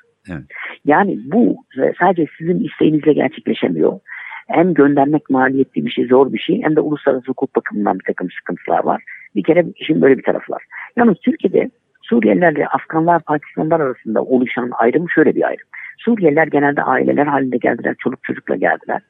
Yani 0.84 1.18
bu 1.24 1.56
sadece 1.98 2.26
sizin 2.38 2.64
isteğinizle 2.64 3.12
gerçekleşemiyor. 3.12 4.00
Hem 4.48 4.74
göndermek 4.74 5.30
maliyetli 5.30 5.86
bir 5.86 5.90
şey, 5.90 6.06
zor 6.06 6.32
bir 6.32 6.38
şey 6.38 6.62
hem 6.62 6.76
de 6.76 6.80
uluslararası 6.80 7.26
hukuk 7.26 7.56
bakımından 7.56 7.98
bir 7.98 8.04
takım 8.04 8.30
sıkıntılar 8.30 8.84
var. 8.84 9.02
Bir 9.36 9.42
kere 9.42 9.64
işin 9.76 10.02
böyle 10.02 10.18
bir 10.18 10.22
tarafı 10.22 10.52
var. 10.52 10.62
Yalnız 10.96 11.16
Türkiye'de 11.18 11.70
Suriyelilerle 12.02 12.66
Afganlar, 12.66 13.22
Pakistanlar 13.22 13.80
arasında 13.80 14.22
oluşan 14.22 14.70
ayrım 14.72 15.10
şöyle 15.10 15.34
bir 15.34 15.46
ayrım. 15.46 15.66
Suriyeliler 15.98 16.46
genelde 16.46 16.82
aileler 16.82 17.26
halinde 17.26 17.56
geldiler, 17.56 17.94
çoluk 17.98 18.24
çocukla 18.24 18.56
geldiler. 18.56 19.02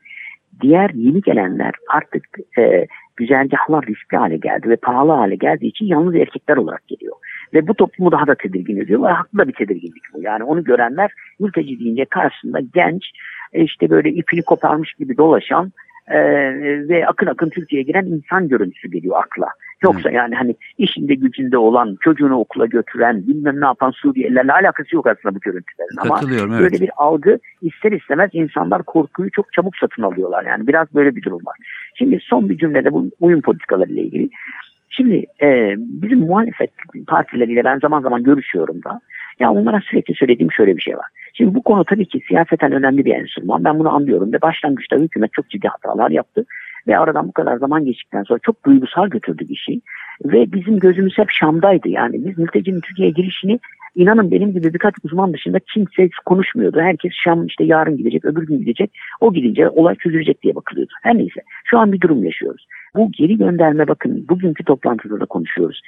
Diğer 0.61 0.91
yeni 0.95 1.21
gelenler 1.21 1.73
artık 1.89 2.25
e, 2.59 2.87
güzergahlar 3.17 3.87
riskli 3.87 4.17
hale 4.17 4.37
geldi 4.37 4.69
ve 4.69 4.77
pahalı 4.77 5.13
hale 5.13 5.37
geldiği 5.37 5.67
için 5.67 5.87
yalnız 5.87 6.15
erkekler 6.15 6.57
olarak 6.57 6.89
geliyor. 6.89 7.17
Ve 7.55 7.69
bu 7.69 7.75
toplumu 7.75 8.13
daha 8.13 8.27
da 8.27 8.35
tedirgin 8.35 8.81
ediyor 8.81 9.03
ve 9.03 9.07
haklı 9.07 9.39
da 9.39 9.49
bir 9.49 9.53
tedirginlik 9.53 10.03
bu. 10.15 10.23
Yani 10.23 10.45
onu 10.45 10.65
görenler 10.65 11.11
mülteci 11.41 11.81
deyince 11.81 12.05
karşısında 12.05 12.61
genç 12.75 13.11
e, 13.53 13.63
işte 13.63 13.91
böyle 13.91 14.11
ipini 14.11 14.43
koparmış 14.43 14.95
gibi 14.95 15.17
dolaşan 15.17 15.73
e, 16.09 16.19
ve 16.89 17.07
akın 17.07 17.27
akın 17.27 17.49
Türkiye'ye 17.49 17.85
giren 17.85 18.05
insan 18.05 18.49
görüntüsü 18.49 18.91
geliyor 18.91 19.17
akla. 19.19 19.47
Yoksa 19.83 20.11
yani 20.11 20.35
hani 20.35 20.55
işinde 20.79 21.15
gücünde 21.15 21.59
olan, 21.59 21.97
çocuğunu 22.01 22.39
okula 22.39 22.67
götüren, 22.67 23.27
bilmem 23.27 23.61
ne 23.61 23.65
yapan 23.65 23.91
Suriyelilerle 23.91 24.53
alakası 24.53 24.97
yok 24.97 25.07
aslında 25.07 25.35
bu 25.35 25.41
görüntülerin. 25.41 25.97
Ama 25.99 26.21
evet. 26.31 26.61
böyle 26.61 26.81
bir 26.81 26.91
algı 26.97 27.39
ister 27.63 27.93
istemez 27.93 28.31
insanlar 28.33 28.83
korkuyu 28.83 29.31
çok 29.31 29.53
çabuk 29.53 29.77
satın 29.77 30.03
alıyorlar. 30.03 30.45
Yani 30.45 30.67
biraz 30.67 30.95
böyle 30.95 31.17
bir 31.17 31.23
durum 31.23 31.47
var. 31.47 31.57
Şimdi 31.95 32.19
son 32.23 32.49
bir 32.49 32.59
cümlede 32.59 32.93
bu 32.93 33.11
uyum 33.21 33.41
politikaları 33.41 33.93
ile 33.93 34.03
ilgili. 34.03 34.31
Şimdi 34.91 35.27
e, 35.43 35.75
bizim 35.79 36.19
muhalefet 36.19 36.71
partileriyle 37.07 37.65
ben 37.65 37.79
zaman 37.79 38.01
zaman 38.03 38.23
görüşüyorum 38.23 38.85
da. 38.85 39.01
Ya 39.41 39.53
onlara 39.53 39.81
sürekli 39.81 40.15
söylediğim 40.15 40.53
şöyle 40.53 40.77
bir 40.77 40.83
şey 40.83 40.97
var. 40.97 41.07
Şimdi 41.35 41.55
bu 41.55 41.63
konu 41.63 41.85
tabii 41.85 42.07
ki 42.07 42.21
siyaseten 42.29 42.73
önemli 42.73 43.05
bir 43.05 43.15
enstrüman. 43.15 43.65
Ben 43.65 43.79
bunu 43.79 43.95
anlıyorum 43.95 44.33
ve 44.33 44.43
başlangıçta 44.43 44.97
hükümet 44.97 45.33
çok 45.33 45.51
ciddi 45.51 45.69
hatalar 45.69 46.11
yaptı. 46.11 46.45
Ve 46.89 46.99
aradan 46.99 47.29
bu 47.29 47.33
kadar 47.33 47.57
zaman 47.57 47.85
geçtikten 47.85 48.23
sonra 48.23 48.39
çok 48.43 48.65
duygusal 48.65 49.09
götürdü 49.09 49.49
bir 49.49 49.57
şey. 49.57 49.81
Ve 50.25 50.53
bizim 50.53 50.79
gözümüz 50.79 51.19
hep 51.19 51.31
Şam'daydı. 51.31 51.89
Yani 51.89 52.27
biz 52.27 52.39
mültecinin 52.39 52.81
Türkiye'ye 52.81 53.13
girişini 53.13 53.59
inanın 53.95 54.31
benim 54.31 54.53
gibi 54.53 54.75
birkaç 54.75 54.95
uzman 55.05 55.33
dışında 55.33 55.59
kimse 55.59 56.09
konuşmuyordu. 56.27 56.81
Herkes 56.81 57.13
Şam 57.25 57.47
işte 57.47 57.65
yarın 57.65 57.97
gidecek, 57.97 58.25
öbür 58.25 58.47
gün 58.47 58.59
gidecek. 58.59 58.91
O 59.21 59.33
gidince 59.33 59.69
olay 59.69 59.95
çözülecek 59.95 60.43
diye 60.43 60.55
bakılıyordu. 60.55 60.93
Her 61.03 61.19
neyse 61.19 61.41
şu 61.65 61.79
an 61.79 61.93
bir 61.93 62.01
durum 62.01 62.25
yaşıyoruz. 62.25 62.67
Bu 62.97 63.13
geri 63.13 63.39
gönderme 63.39 63.89
bakın 63.89 64.27
bugünkü 64.29 64.65
toplantıda 64.65 65.21
da 65.21 65.25
konuşuyoruz 65.25 65.81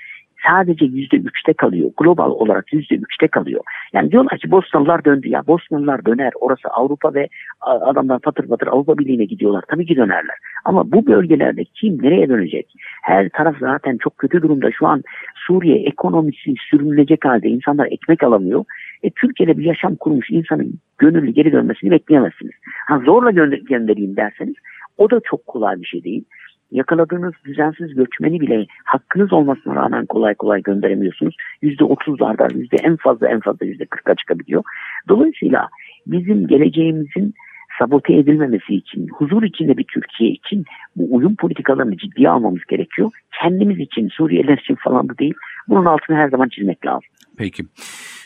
sadece 0.47 0.85
yüzde 0.85 1.17
üçte 1.17 1.53
kalıyor. 1.53 1.91
Global 1.97 2.31
olarak 2.31 2.73
yüzde 2.73 2.95
üçte 2.95 3.29
kalıyor. 3.29 3.61
Yani 3.93 4.11
diyorlar 4.11 4.39
ki 4.39 4.51
Bosnalılar 4.51 5.05
döndü 5.05 5.29
ya. 5.29 5.47
Bosnalılar 5.47 6.05
döner. 6.05 6.33
Orası 6.41 6.69
Avrupa 6.69 7.15
ve 7.15 7.29
adamlar 7.61 8.19
patır 8.21 8.49
patır 8.49 8.67
Avrupa 8.67 8.99
Birliği'ne 8.99 9.25
gidiyorlar. 9.25 9.65
Tabii 9.69 9.87
ki 9.87 9.97
dönerler. 9.97 10.37
Ama 10.65 10.93
bu 10.93 11.07
bölgelerde 11.07 11.65
kim 11.65 12.03
nereye 12.03 12.29
dönecek? 12.29 12.75
Her 13.03 13.29
taraf 13.29 13.57
zaten 13.61 13.97
çok 13.97 14.19
kötü 14.19 14.43
durumda. 14.43 14.71
Şu 14.79 14.87
an 14.87 15.03
Suriye 15.35 15.77
ekonomisi 15.77 16.55
sürünecek 16.71 17.25
halde. 17.25 17.49
insanlar 17.49 17.87
ekmek 17.91 18.23
alamıyor. 18.23 18.65
E, 19.03 19.11
Türkiye'de 19.11 19.59
bir 19.59 19.65
yaşam 19.65 19.97
kurmuş 19.97 20.31
insanın 20.31 20.75
gönüllü 20.99 21.31
geri 21.31 21.53
dönmesini 21.53 21.91
bekleyemezsiniz. 21.91 22.53
Ha, 22.87 22.99
zorla 23.05 23.31
gönder 23.31 23.59
göndereyim 23.59 24.17
derseniz 24.17 24.55
o 24.99 25.11
da 25.11 25.21
çok 25.25 25.47
kolay 25.47 25.81
bir 25.81 25.87
şey 25.87 26.05
değil 26.05 26.25
yakaladığınız 26.71 27.35
düzensiz 27.45 27.95
göçmeni 27.95 28.41
bile 28.41 28.67
hakkınız 28.85 29.33
olmasına 29.33 29.75
rağmen 29.75 30.07
kolay 30.07 30.35
kolay 30.35 30.63
gönderemiyorsunuz. 30.63 31.37
Yüzde 31.63 31.85
otuzlarda 31.85 32.49
yüzde 32.55 32.77
en 32.77 32.97
fazla 32.97 33.29
en 33.29 33.41
fazla 33.41 33.67
yüzde 33.67 33.87
kırka 33.87 34.15
çıkabiliyor. 34.15 34.63
Dolayısıyla 35.09 35.69
bizim 36.07 36.47
geleceğimizin 36.47 37.35
sabote 37.79 38.15
edilmemesi 38.15 38.75
için, 38.75 39.09
huzur 39.09 39.43
içinde 39.43 39.77
bir 39.77 39.85
Türkiye 39.85 40.31
için 40.31 40.65
bu 40.97 41.17
uyum 41.17 41.37
politikalarını 41.37 41.97
ciddiye 41.97 42.31
almamız 42.31 42.65
gerekiyor. 42.69 43.11
Kendimiz 43.43 43.79
için, 43.79 44.09
Suriyeliler 44.09 44.59
için 44.59 44.75
falan 44.75 45.09
da 45.09 45.19
değil. 45.19 45.35
Bunun 45.69 45.85
altını 45.85 46.17
her 46.17 46.29
zaman 46.29 46.49
çizmek 46.49 46.87
lazım. 46.87 47.09
Peki. 47.39 47.63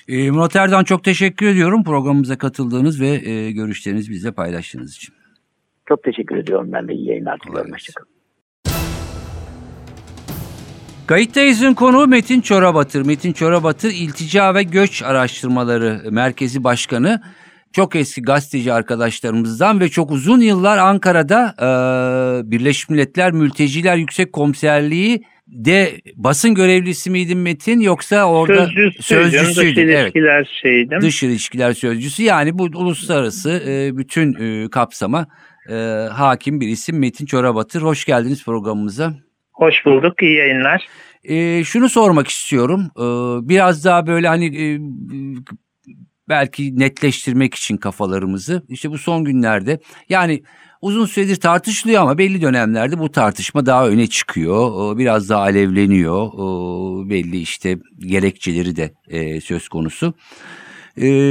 E, 0.08 0.30
Murat 0.30 0.56
Erdoğan 0.56 0.84
çok 0.84 1.04
teşekkür 1.04 1.46
ediyorum 1.46 1.84
programımıza 1.84 2.38
katıldığınız 2.38 3.00
ve 3.00 3.30
e, 3.30 3.52
görüşlerinizi 3.52 4.10
bizle 4.10 4.32
paylaştığınız 4.32 4.96
için. 4.96 5.14
Çok 5.88 6.02
teşekkür 6.02 6.36
ediyorum. 6.36 6.72
Ben 6.72 6.88
de 6.88 6.94
iyi 6.94 7.08
yayınlar 7.08 7.40
diliyorum. 7.40 7.72
Hoşçakalın. 7.72 8.21
Kayıttayız'ın 11.12 11.74
konuğu 11.74 12.06
Metin 12.06 12.40
Çorabatır. 12.40 13.06
Metin 13.06 13.32
Çorabatır 13.32 13.90
İltica 13.90 14.54
ve 14.54 14.62
Göç 14.62 15.02
Araştırmaları 15.02 16.00
Merkezi 16.10 16.64
Başkanı. 16.64 17.22
Çok 17.72 17.96
eski 17.96 18.22
gazeteci 18.22 18.72
arkadaşlarımızdan 18.72 19.80
ve 19.80 19.88
çok 19.88 20.10
uzun 20.10 20.40
yıllar 20.40 20.78
Ankara'da 20.78 21.54
e, 21.58 22.50
Birleşmiş 22.50 22.88
Milletler 22.88 23.32
Mülteciler 23.32 23.96
Yüksek 23.96 24.32
Komiserliği 24.32 25.22
de 25.46 26.00
basın 26.16 26.54
görevlisi 26.54 27.10
miydin 27.10 27.38
Metin 27.38 27.80
yoksa 27.80 28.24
orada 28.24 28.66
sözcüsüydüm. 28.66 29.02
sözcüsüydün? 29.02 29.88
Dış 29.88 29.94
ilişkiler 29.94 30.36
evet. 30.36 30.48
şeydim. 30.62 31.00
Dış 31.00 31.22
ilişkiler 31.22 31.72
sözcüsü 31.72 32.22
yani 32.22 32.58
bu 32.58 32.62
uluslararası 32.62 33.62
e, 33.66 33.96
bütün 33.96 34.34
e, 34.34 34.70
kapsama 34.70 35.26
e, 35.68 35.74
hakim 36.12 36.60
bir 36.60 36.68
isim 36.68 36.98
Metin 36.98 37.26
Çorabatır. 37.26 37.82
Hoş 37.82 38.04
geldiniz 38.04 38.44
programımıza. 38.44 39.14
Hoş 39.52 39.86
bulduk. 39.86 40.22
İyi 40.22 40.36
yayınlar. 40.36 40.86
E, 41.24 41.64
şunu 41.64 41.88
sormak 41.88 42.28
istiyorum. 42.28 42.90
E, 42.96 43.04
biraz 43.48 43.84
daha 43.84 44.06
böyle 44.06 44.28
hani 44.28 44.46
e, 44.46 44.78
belki 46.28 46.78
netleştirmek 46.78 47.54
için 47.54 47.76
kafalarımızı. 47.76 48.62
İşte 48.68 48.90
bu 48.90 48.98
son 48.98 49.24
günlerde 49.24 49.80
yani 50.08 50.42
uzun 50.80 51.06
süredir 51.06 51.36
tartışılıyor 51.36 52.02
ama 52.02 52.18
belli 52.18 52.42
dönemlerde 52.42 52.98
bu 52.98 53.12
tartışma 53.12 53.66
daha 53.66 53.88
öne 53.88 54.06
çıkıyor. 54.06 54.98
Biraz 54.98 55.28
daha 55.28 55.40
alevleniyor. 55.40 56.30
Belli 57.10 57.38
işte 57.38 57.78
gerekçeleri 57.98 58.76
de 58.76 58.92
e, 59.08 59.40
söz 59.40 59.68
konusu. 59.68 60.14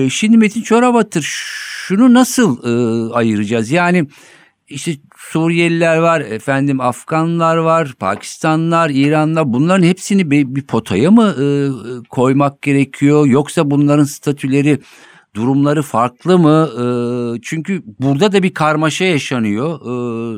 Şimdi 0.09 0.37
Metin 0.37 0.61
Çorabatır 0.61 1.21
şunu 1.87 2.13
nasıl 2.13 2.63
e, 2.63 3.13
ayıracağız? 3.13 3.71
Yani 3.71 4.07
işte 4.71 4.91
Suriyeliler 5.17 5.97
var, 5.97 6.21
efendim 6.21 6.81
Afganlar 6.81 7.57
var, 7.57 7.87
Pakistanlar, 7.99 8.89
İranlar 8.89 9.53
bunların 9.53 9.83
hepsini 9.83 10.31
bir, 10.31 10.55
bir 10.55 10.67
potaya 10.67 11.11
mı 11.11 11.35
e, 11.41 11.45
koymak 12.09 12.61
gerekiyor 12.61 13.25
yoksa 13.27 13.71
bunların 13.71 14.03
statüleri 14.03 14.77
durumları 15.35 15.81
farklı 15.81 16.37
mı? 16.37 16.69
E, 16.73 16.85
çünkü 17.43 17.81
burada 17.99 18.31
da 18.31 18.43
bir 18.43 18.53
karmaşa 18.53 19.05
yaşanıyor. 19.05 19.79
E, 19.81 19.93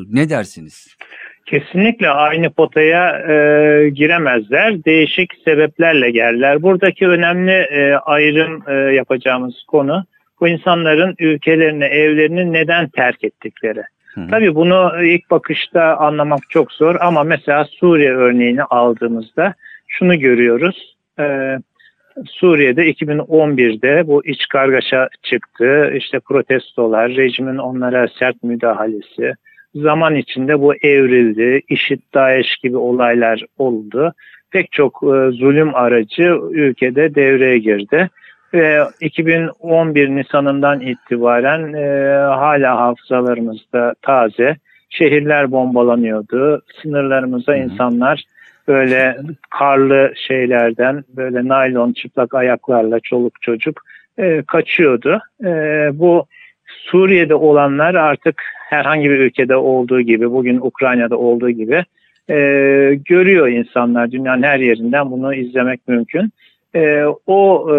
ne 0.10 0.30
dersiniz? 0.30 0.98
Kesinlikle 1.46 2.10
aynı 2.10 2.50
potaya 2.50 3.20
e, 3.20 3.90
giremezler. 3.90 4.86
Değişik 4.86 5.30
sebeplerle 5.46 6.12
geldiler. 6.12 6.62
Buradaki 6.62 7.08
önemli 7.08 7.52
e, 7.52 7.94
ayrım 7.94 8.64
e, 8.68 8.74
yapacağımız 8.74 9.64
konu 9.68 10.06
bu 10.44 10.48
insanların 10.48 11.16
ülkelerini, 11.20 11.84
evlerini 11.84 12.54
neden 12.54 12.90
terk 12.90 13.24
ettikleri. 13.24 13.84
Tabii 14.30 14.56
bunu 14.56 15.04
ilk 15.04 15.32
bakışta 15.32 15.98
anlamak 15.98 16.50
çok 16.50 16.72
zor 16.72 16.96
ama 17.00 17.24
mesela 17.24 17.66
Suriye 17.66 18.14
örneğini 18.14 18.64
aldığımızda 18.64 19.54
şunu 19.88 20.20
görüyoruz. 20.20 20.96
Ee, 21.20 21.58
Suriye'de 22.26 22.92
2011'de 22.92 24.08
bu 24.08 24.26
iç 24.26 24.48
kargaşa 24.48 25.10
çıktı. 25.24 25.92
İşte 25.96 26.20
protestolar, 26.20 27.16
rejimin 27.16 27.58
onlara 27.58 28.08
sert 28.08 28.44
müdahalesi. 28.44 29.34
Zaman 29.76 30.16
içinde 30.16 30.60
bu 30.60 30.76
evrildi. 30.76 31.62
IŞİD, 31.70 32.00
DAEŞ 32.14 32.58
gibi 32.58 32.78
olaylar 32.78 33.42
oldu. 33.58 34.14
Pek 34.52 34.72
çok 34.72 35.04
e, 35.04 35.32
zulüm 35.32 35.76
aracı 35.76 36.40
ülkede 36.52 37.16
devreye 37.16 37.58
girdi. 37.58 38.10
Ve 38.54 38.84
2011 39.02 40.10
Nisan'ından 40.10 40.82
itibaren 40.82 41.74
e, 41.74 42.14
hala 42.18 42.80
hafızalarımızda 42.80 43.96
taze. 44.02 44.56
Şehirler 44.90 45.52
bombalanıyordu. 45.52 46.62
Sınırlarımıza 46.82 47.56
insanlar 47.56 48.24
böyle 48.68 49.18
karlı 49.50 50.14
şeylerden 50.28 51.04
böyle 51.10 51.48
naylon 51.48 51.94
çıplak 51.94 52.34
ayaklarla 52.34 53.00
çoluk 53.00 53.42
çocuk 53.42 53.82
e, 54.18 54.44
kaçıyordu. 54.48 55.22
E, 55.44 55.50
bu 55.94 56.26
Suriye'de 56.68 57.36
olanlar 57.36 57.96
artık 57.96 58.44
herhangi 58.70 59.10
bir 59.10 59.20
ülkede 59.20 59.56
olduğu 59.56 60.02
gibi 60.02 60.32
bugün 60.32 60.60
Ukrayna'da 60.62 61.18
olduğu 61.18 61.50
gibi 61.50 61.86
e, 62.30 62.36
görüyor 63.06 63.48
insanlar 63.48 64.12
dünyanın 64.12 64.44
her 64.44 64.60
yerinden 64.60 65.12
bunu 65.12 65.34
izlemek 65.34 65.88
mümkün. 65.88 66.32
E, 66.76 67.04
o 67.28 67.70
e, 67.76 67.78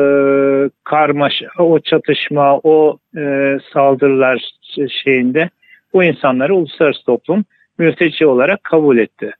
karmaşa, 0.84 1.46
o 1.58 1.80
çatışma, 1.80 2.58
o 2.58 2.98
e, 3.16 3.56
saldırılar 3.72 4.50
şeyinde 5.04 5.50
bu 5.92 6.04
insanları 6.04 6.54
uluslararası 6.54 7.04
toplum 7.04 7.44
mülteci 7.78 8.26
olarak 8.26 8.64
kabul 8.64 8.98
etti. 8.98 9.32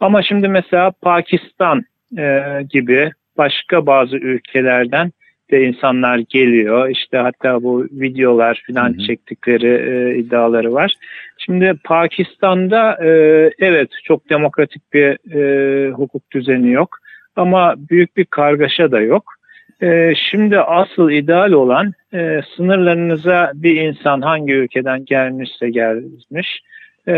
Ama 0.00 0.22
şimdi 0.22 0.48
mesela 0.48 0.90
Pakistan 0.90 1.84
e, 2.18 2.42
gibi 2.70 3.12
başka 3.38 3.86
bazı 3.86 4.16
ülkelerden 4.16 5.12
de 5.50 5.64
insanlar 5.64 6.18
geliyor. 6.18 6.88
İşte 6.88 7.18
hatta 7.18 7.62
bu 7.62 7.86
videolar 7.92 8.62
falan 8.66 8.88
Hı 8.88 8.94
hı. 8.94 9.06
çektikleri 9.06 9.66
e, 9.66 10.18
iddiaları 10.18 10.72
var. 10.72 10.94
Şimdi 11.38 11.74
Pakistan'da 11.84 13.04
e, 13.04 13.10
evet 13.58 13.88
çok 14.04 14.30
demokratik 14.30 14.92
bir 14.92 15.34
e, 15.36 15.90
hukuk 15.90 16.30
düzeni 16.32 16.70
yok. 16.70 16.98
Ama 17.36 17.74
büyük 17.90 18.16
bir 18.16 18.24
kargaşa 18.24 18.92
da 18.92 19.00
yok. 19.00 19.24
E, 19.82 20.14
şimdi 20.30 20.58
asıl 20.58 21.10
ideal 21.10 21.52
olan 21.52 21.92
e, 22.14 22.40
sınırlarınıza 22.56 23.52
bir 23.54 23.80
insan 23.80 24.20
hangi 24.20 24.52
ülkeden 24.52 25.04
gelmişse 25.04 25.70
gelmiş. 25.70 26.60
E, 27.08 27.14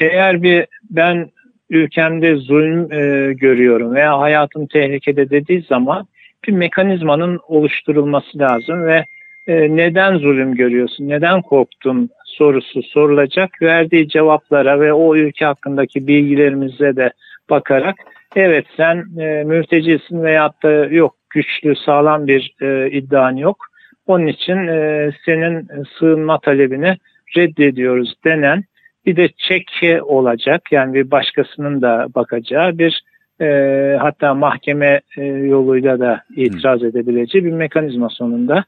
eğer 0.00 0.42
bir 0.42 0.66
ben 0.90 1.30
ülkemde 1.70 2.36
zulüm 2.36 2.92
e, 2.92 3.32
görüyorum 3.32 3.94
veya 3.94 4.18
hayatım 4.18 4.66
tehlikede 4.66 5.30
dediği 5.30 5.62
zaman 5.62 6.06
bir 6.46 6.52
mekanizmanın 6.52 7.40
oluşturulması 7.48 8.38
lazım 8.38 8.84
ve 8.84 9.04
e, 9.46 9.76
neden 9.76 10.16
zulüm 10.18 10.54
görüyorsun, 10.54 11.08
neden 11.08 11.42
korktun 11.42 12.10
sorusu 12.24 12.82
sorulacak. 12.82 13.62
Verdiği 13.62 14.08
cevaplara 14.08 14.80
ve 14.80 14.92
o 14.92 15.16
ülke 15.16 15.44
hakkındaki 15.44 16.06
bilgilerimize 16.06 16.96
de 16.96 17.12
bakarak 17.50 17.96
evet 18.38 18.66
sen 18.76 19.06
e, 19.18 19.44
mültecisin 19.44 20.22
veyahut 20.22 20.62
da 20.62 20.70
yok 20.70 21.14
güçlü 21.30 21.76
sağlam 21.76 22.26
bir 22.26 22.54
e, 22.60 22.90
iddian 22.90 23.36
yok. 23.36 23.66
Onun 24.06 24.26
için 24.26 24.56
e, 24.56 25.10
senin 25.24 25.68
sığınma 25.98 26.40
talebini 26.40 26.96
reddediyoruz 27.36 28.14
denen 28.24 28.64
bir 29.06 29.16
de 29.16 29.28
çeki 29.36 30.02
olacak. 30.02 30.72
Yani 30.72 30.94
bir 30.94 31.10
başkasının 31.10 31.82
da 31.82 32.06
bakacağı 32.14 32.78
bir 32.78 33.02
e, 33.40 33.96
hatta 34.00 34.34
mahkeme 34.34 35.00
e, 35.16 35.24
yoluyla 35.24 36.00
da 36.00 36.22
itiraz 36.36 36.82
edebileceği 36.82 37.44
bir 37.44 37.52
mekanizma 37.52 38.08
sonunda. 38.08 38.64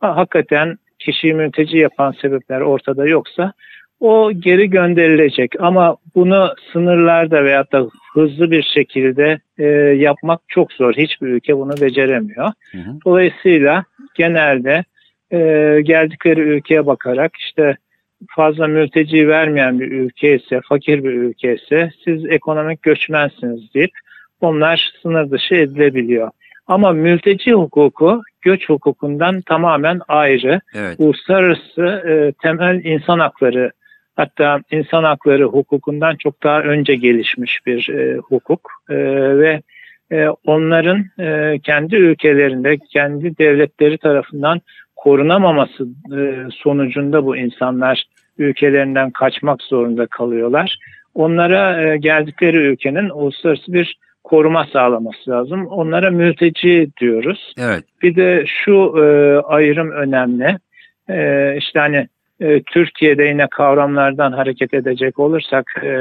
Ha, 0.00 0.16
hakikaten 0.16 0.76
kişiyi 0.98 1.34
mülteci 1.34 1.76
yapan 1.76 2.14
sebepler 2.22 2.60
ortada 2.60 3.06
yoksa 3.06 3.52
o 4.04 4.32
geri 4.32 4.70
gönderilecek 4.70 5.52
ama 5.60 5.96
bunu 6.14 6.54
sınırlarda 6.72 7.44
veyahut 7.44 7.72
da 7.72 7.86
hızlı 8.14 8.50
bir 8.50 8.62
şekilde 8.62 9.38
e, 9.58 9.64
yapmak 9.96 10.40
çok 10.48 10.72
zor. 10.72 10.94
Hiçbir 10.94 11.26
ülke 11.26 11.56
bunu 11.56 11.80
beceremiyor. 11.80 12.52
Hı 12.72 12.78
hı. 12.78 12.90
Dolayısıyla 13.04 13.84
genelde 14.14 14.84
e, 15.30 15.38
geldikleri 15.82 16.40
ülkeye 16.40 16.86
bakarak 16.86 17.36
işte 17.36 17.76
fazla 18.28 18.66
mülteci 18.66 19.28
vermeyen 19.28 19.80
bir 19.80 19.92
ülke 19.92 20.36
ise, 20.36 20.60
fakir 20.68 21.04
bir 21.04 21.12
ülke 21.12 21.54
ise 21.54 21.90
siz 22.04 22.26
ekonomik 22.26 22.82
göçmensiniz 22.82 23.74
deyip 23.74 23.92
onlar 24.40 24.92
sınır 25.02 25.30
dışı 25.30 25.54
edilebiliyor. 25.54 26.30
Ama 26.66 26.92
mülteci 26.92 27.52
hukuku 27.52 28.22
göç 28.42 28.68
hukukundan 28.68 29.40
tamamen 29.40 30.00
ayrı. 30.08 30.60
Evet. 30.74 30.96
Uluslararası 30.98 31.82
e, 31.82 32.32
temel 32.42 32.84
insan 32.84 33.18
hakları 33.18 33.70
hatta 34.16 34.60
insan 34.70 35.04
hakları 35.04 35.44
hukukundan 35.44 36.16
çok 36.16 36.42
daha 36.42 36.62
önce 36.62 36.94
gelişmiş 36.94 37.66
bir 37.66 37.88
e, 37.88 38.16
hukuk 38.16 38.70
E, 38.90 38.96
ve 39.38 39.62
e, 40.12 40.28
onların 40.28 41.04
e, 41.20 41.58
kendi 41.62 41.96
ülkelerinde 41.96 42.78
kendi 42.78 43.38
devletleri 43.38 43.98
tarafından 43.98 44.60
korunamaması 44.96 45.88
e, 46.16 46.34
sonucunda 46.52 47.24
bu 47.24 47.36
insanlar 47.36 48.04
ülkelerinden 48.38 49.10
kaçmak 49.10 49.62
zorunda 49.62 50.06
kalıyorlar. 50.06 50.78
Onlara 51.14 51.82
e, 51.82 51.96
geldikleri 51.96 52.56
ülkenin 52.56 53.10
uluslararası 53.10 53.72
bir 53.72 53.98
koruma 54.24 54.66
sağlaması 54.72 55.30
lazım. 55.30 55.66
Onlara 55.66 56.10
mülteci 56.10 56.88
diyoruz. 57.00 57.54
Evet. 57.58 57.84
Bir 58.02 58.16
de 58.16 58.44
şu 58.46 58.94
e, 58.98 59.02
ayrım 59.38 59.90
önemli. 59.90 60.58
E, 61.10 61.56
işte 61.58 61.78
hani 61.78 62.08
e, 62.44 62.62
Türkiye'de 62.62 63.24
yine 63.24 63.46
kavramlardan 63.46 64.32
hareket 64.32 64.74
edecek 64.74 65.18
olursak 65.18 65.74
e, 65.82 65.92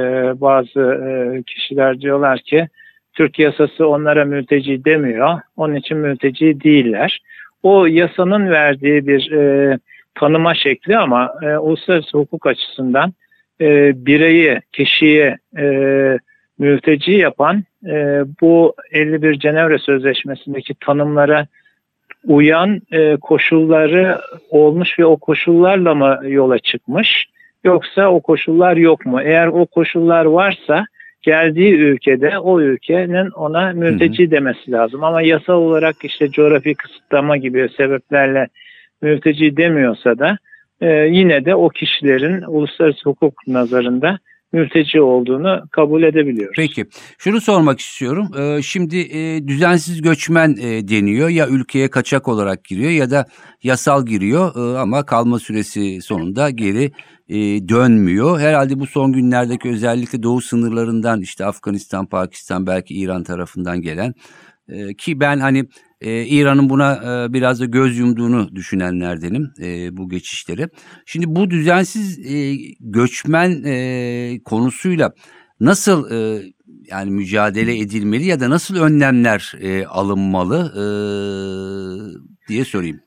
bazı 0.42 0.82
e, 0.82 1.44
kişiler 1.44 2.02
diyorlar 2.02 2.40
ki 2.40 2.68
Türk 3.14 3.40
yasası 3.40 3.88
onlara 3.88 4.26
mülteci 4.26 4.86
demiyor. 4.86 5.40
Onun 5.58 5.76
için 5.76 5.98
mülteci 5.98 6.62
değiller. 6.64 7.20
O 7.64 7.86
yasanın 7.86 8.50
verdiği 8.50 9.08
bir 9.08 9.30
tanıma 10.16 10.54
şekli 10.54 10.98
ama 10.98 11.34
uluslararası 11.60 12.18
hukuk 12.18 12.48
açısından 12.48 13.14
bireyi, 14.06 14.60
kişiyi 14.72 15.38
e, 15.58 15.68
mülteci 16.60 17.12
yapan 17.12 17.64
e, 17.86 18.24
bu 18.42 18.76
51 18.92 19.40
Cenevre 19.40 19.78
Sözleşmesi'ndeki 19.78 20.74
tanımlara 20.74 21.48
uyan 22.28 22.82
e, 22.92 23.16
koşulları 23.16 24.22
olmuş 24.50 25.00
ve 25.00 25.06
o 25.06 25.18
koşullarla 25.18 25.96
mı 25.96 26.20
yola 26.24 26.60
çıkmış 26.60 27.26
yoksa 27.64 28.08
o 28.08 28.22
koşullar 28.22 28.78
yok 28.78 29.06
mu? 29.06 29.22
Eğer 29.22 29.48
o 29.48 29.66
koşullar 29.66 30.26
varsa 30.26 30.86
geldiği 31.22 31.74
ülkede 31.74 32.40
o 32.40 32.62
ülkenin 32.62 33.30
ona 33.30 33.72
mülteci 33.74 34.32
demesi 34.32 34.72
lazım. 34.72 35.04
Ama 35.04 35.22
yasal 35.22 35.54
olarak 35.54 35.96
işte 36.04 36.32
coğrafi 36.32 36.76
kısıtlama 36.76 37.38
gibi 37.38 37.70
sebeplerle 37.78 38.48
mülteci 39.02 39.58
demiyorsa 39.58 40.20
da 40.20 40.38
e, 40.82 40.88
yine 40.90 41.46
de 41.46 41.56
o 41.56 41.70
kişilerin 41.70 42.42
uluslararası 42.48 43.10
hukuk 43.10 43.48
nazarında 43.48 44.20
mülteci 44.54 45.02
olduğunu 45.02 45.64
kabul 45.72 46.04
edebiliyoruz. 46.04 46.56
Peki 46.56 46.86
şunu 47.18 47.42
sormak 47.42 47.80
istiyorum. 47.80 48.28
Ee, 48.40 48.62
şimdi 48.62 48.98
e, 48.98 49.48
düzensiz 49.48 50.02
göçmen 50.02 50.56
e, 50.62 50.88
deniyor 50.88 51.30
ya 51.30 51.48
ülkeye 51.48 51.90
kaçak 51.90 52.28
olarak 52.28 52.64
giriyor 52.64 52.92
ya 52.92 53.12
da 53.12 53.26
yasal 53.64 54.06
giriyor 54.06 54.56
e, 54.56 54.78
ama 54.80 55.06
kalma 55.06 55.40
süresi 55.40 56.02
sonunda 56.02 56.50
geri 56.50 56.92
e, 57.30 57.36
dönmüyor. 57.70 58.40
Herhalde 58.40 58.80
bu 58.80 58.88
son 58.88 59.14
günlerdeki 59.14 59.70
özellikle 59.70 60.24
doğu 60.24 60.42
sınırlarından 60.42 61.22
işte 61.22 61.46
Afganistan, 61.46 62.06
Pakistan 62.06 62.68
belki 62.68 62.96
İran 62.96 63.24
tarafından 63.24 63.82
gelen 63.82 64.14
e, 64.70 64.94
ki 64.94 65.20
ben 65.20 65.40
hani 65.40 65.66
e, 66.02 66.26
İran'ın 66.26 66.70
buna 66.70 66.94
e, 66.94 67.34
biraz 67.34 67.62
da 67.62 67.66
göz 67.66 67.98
yumduğunu 67.98 68.56
düşünenlerdenim 68.56 69.54
e, 69.62 69.98
bu 69.98 70.10
geçişleri. 70.10 70.68
Şimdi 71.06 71.26
bu 71.28 71.50
düzensiz 71.50 72.20
e, 72.20 72.56
göçmen 72.80 73.64
e, 73.66 74.40
konusuyla 74.46 75.12
nasıl 75.60 76.12
e, 76.12 76.42
yani 76.92 77.12
mücadele 77.12 77.80
edilmeli 77.80 78.26
ya 78.26 78.40
da 78.40 78.50
nasıl 78.50 78.84
önlemler 78.84 79.54
e, 79.62 79.86
alınmalı 79.86 80.72
e, 80.76 80.86
diye 82.48 82.66
sorayım. 82.66 83.00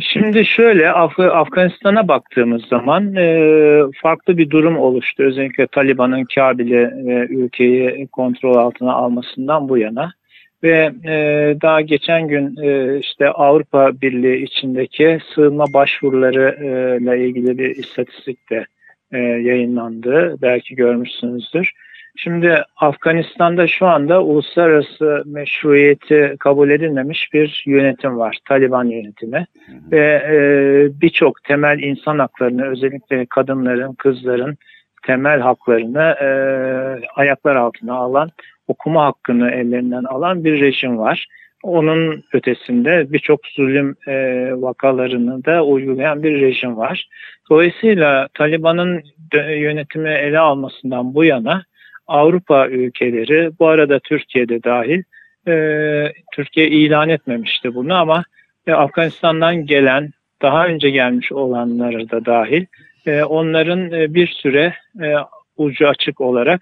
Şimdi 0.00 0.44
şöyle 0.44 0.92
Af 0.92 1.20
Afganistan'a 1.20 2.08
baktığımız 2.08 2.62
zaman 2.64 3.14
e, 3.14 3.80
farklı 4.02 4.38
bir 4.38 4.50
durum 4.50 4.78
oluştu. 4.78 5.22
Özellikle 5.22 5.66
Taliban'ın 5.66 6.24
Kabil'i 6.34 6.90
ve 7.06 7.26
ülkeyi 7.30 8.08
kontrol 8.12 8.56
altına 8.56 8.92
almasından 8.92 9.68
bu 9.68 9.78
yana. 9.78 10.12
Ve 10.62 10.92
e, 11.04 11.14
daha 11.62 11.80
geçen 11.80 12.28
gün 12.28 12.56
e, 12.62 12.98
işte 12.98 13.28
Avrupa 13.28 14.00
Birliği 14.00 14.44
içindeki 14.44 15.18
sığınma 15.34 15.72
başvuruları 15.72 16.56
ile 17.00 17.26
ilgili 17.26 17.58
bir 17.58 17.76
istatistik 17.76 18.50
de 18.50 18.66
e, 19.12 19.18
yayınlandı. 19.18 20.36
Belki 20.42 20.74
görmüşsünüzdür. 20.74 21.72
Şimdi 22.16 22.64
Afganistan'da 22.76 23.66
şu 23.66 23.86
anda 23.86 24.22
uluslararası 24.22 25.22
meşruiyeti 25.26 26.36
kabul 26.38 26.70
edilmemiş 26.70 27.32
bir 27.32 27.62
yönetim 27.66 28.18
var. 28.18 28.38
Taliban 28.48 28.84
yönetimi. 28.84 29.46
Hı 29.66 29.72
hı. 29.72 29.92
Ve 29.92 30.22
e, 30.30 30.36
birçok 31.00 31.44
temel 31.44 31.78
insan 31.78 32.18
haklarını 32.18 32.66
özellikle 32.66 33.26
kadınların, 33.26 33.94
kızların 33.94 34.56
temel 35.02 35.40
haklarını 35.40 36.16
e, 36.20 36.28
ayaklar 37.14 37.56
altına 37.56 37.94
alan, 37.94 38.30
okuma 38.68 39.04
hakkını 39.04 39.50
ellerinden 39.50 40.04
alan 40.04 40.44
bir 40.44 40.60
rejim 40.60 40.98
var. 40.98 41.26
Onun 41.62 42.24
ötesinde 42.32 43.12
birçok 43.12 43.46
zulüm 43.46 43.96
e, 44.08 44.14
vakalarını 44.56 45.44
da 45.44 45.64
uygulayan 45.64 46.22
bir 46.22 46.40
rejim 46.40 46.76
var. 46.76 47.08
Dolayısıyla 47.50 48.28
Taliban'ın 48.34 49.02
yönetimi 49.34 50.10
ele 50.10 50.38
almasından 50.38 51.14
bu 51.14 51.24
yana 51.24 51.62
Avrupa 52.06 52.68
ülkeleri 52.68 53.50
bu 53.58 53.68
arada 53.68 53.98
Türkiye'de 53.98 54.62
dahil 54.62 55.02
e, 55.48 56.12
Türkiye 56.32 56.68
ilan 56.68 57.08
etmemişti 57.08 57.74
bunu 57.74 57.94
ama 57.94 58.24
e, 58.66 58.72
Afganistan'dan 58.72 59.66
gelen 59.66 60.10
daha 60.42 60.66
önce 60.66 60.90
gelmiş 60.90 61.32
olanları 61.32 62.10
da 62.10 62.24
dahil 62.24 62.66
e, 63.06 63.22
onların 63.22 63.92
e, 63.92 64.14
bir 64.14 64.26
süre 64.26 64.74
e, 65.02 65.14
ucu 65.56 65.88
açık 65.88 66.20
olarak 66.20 66.60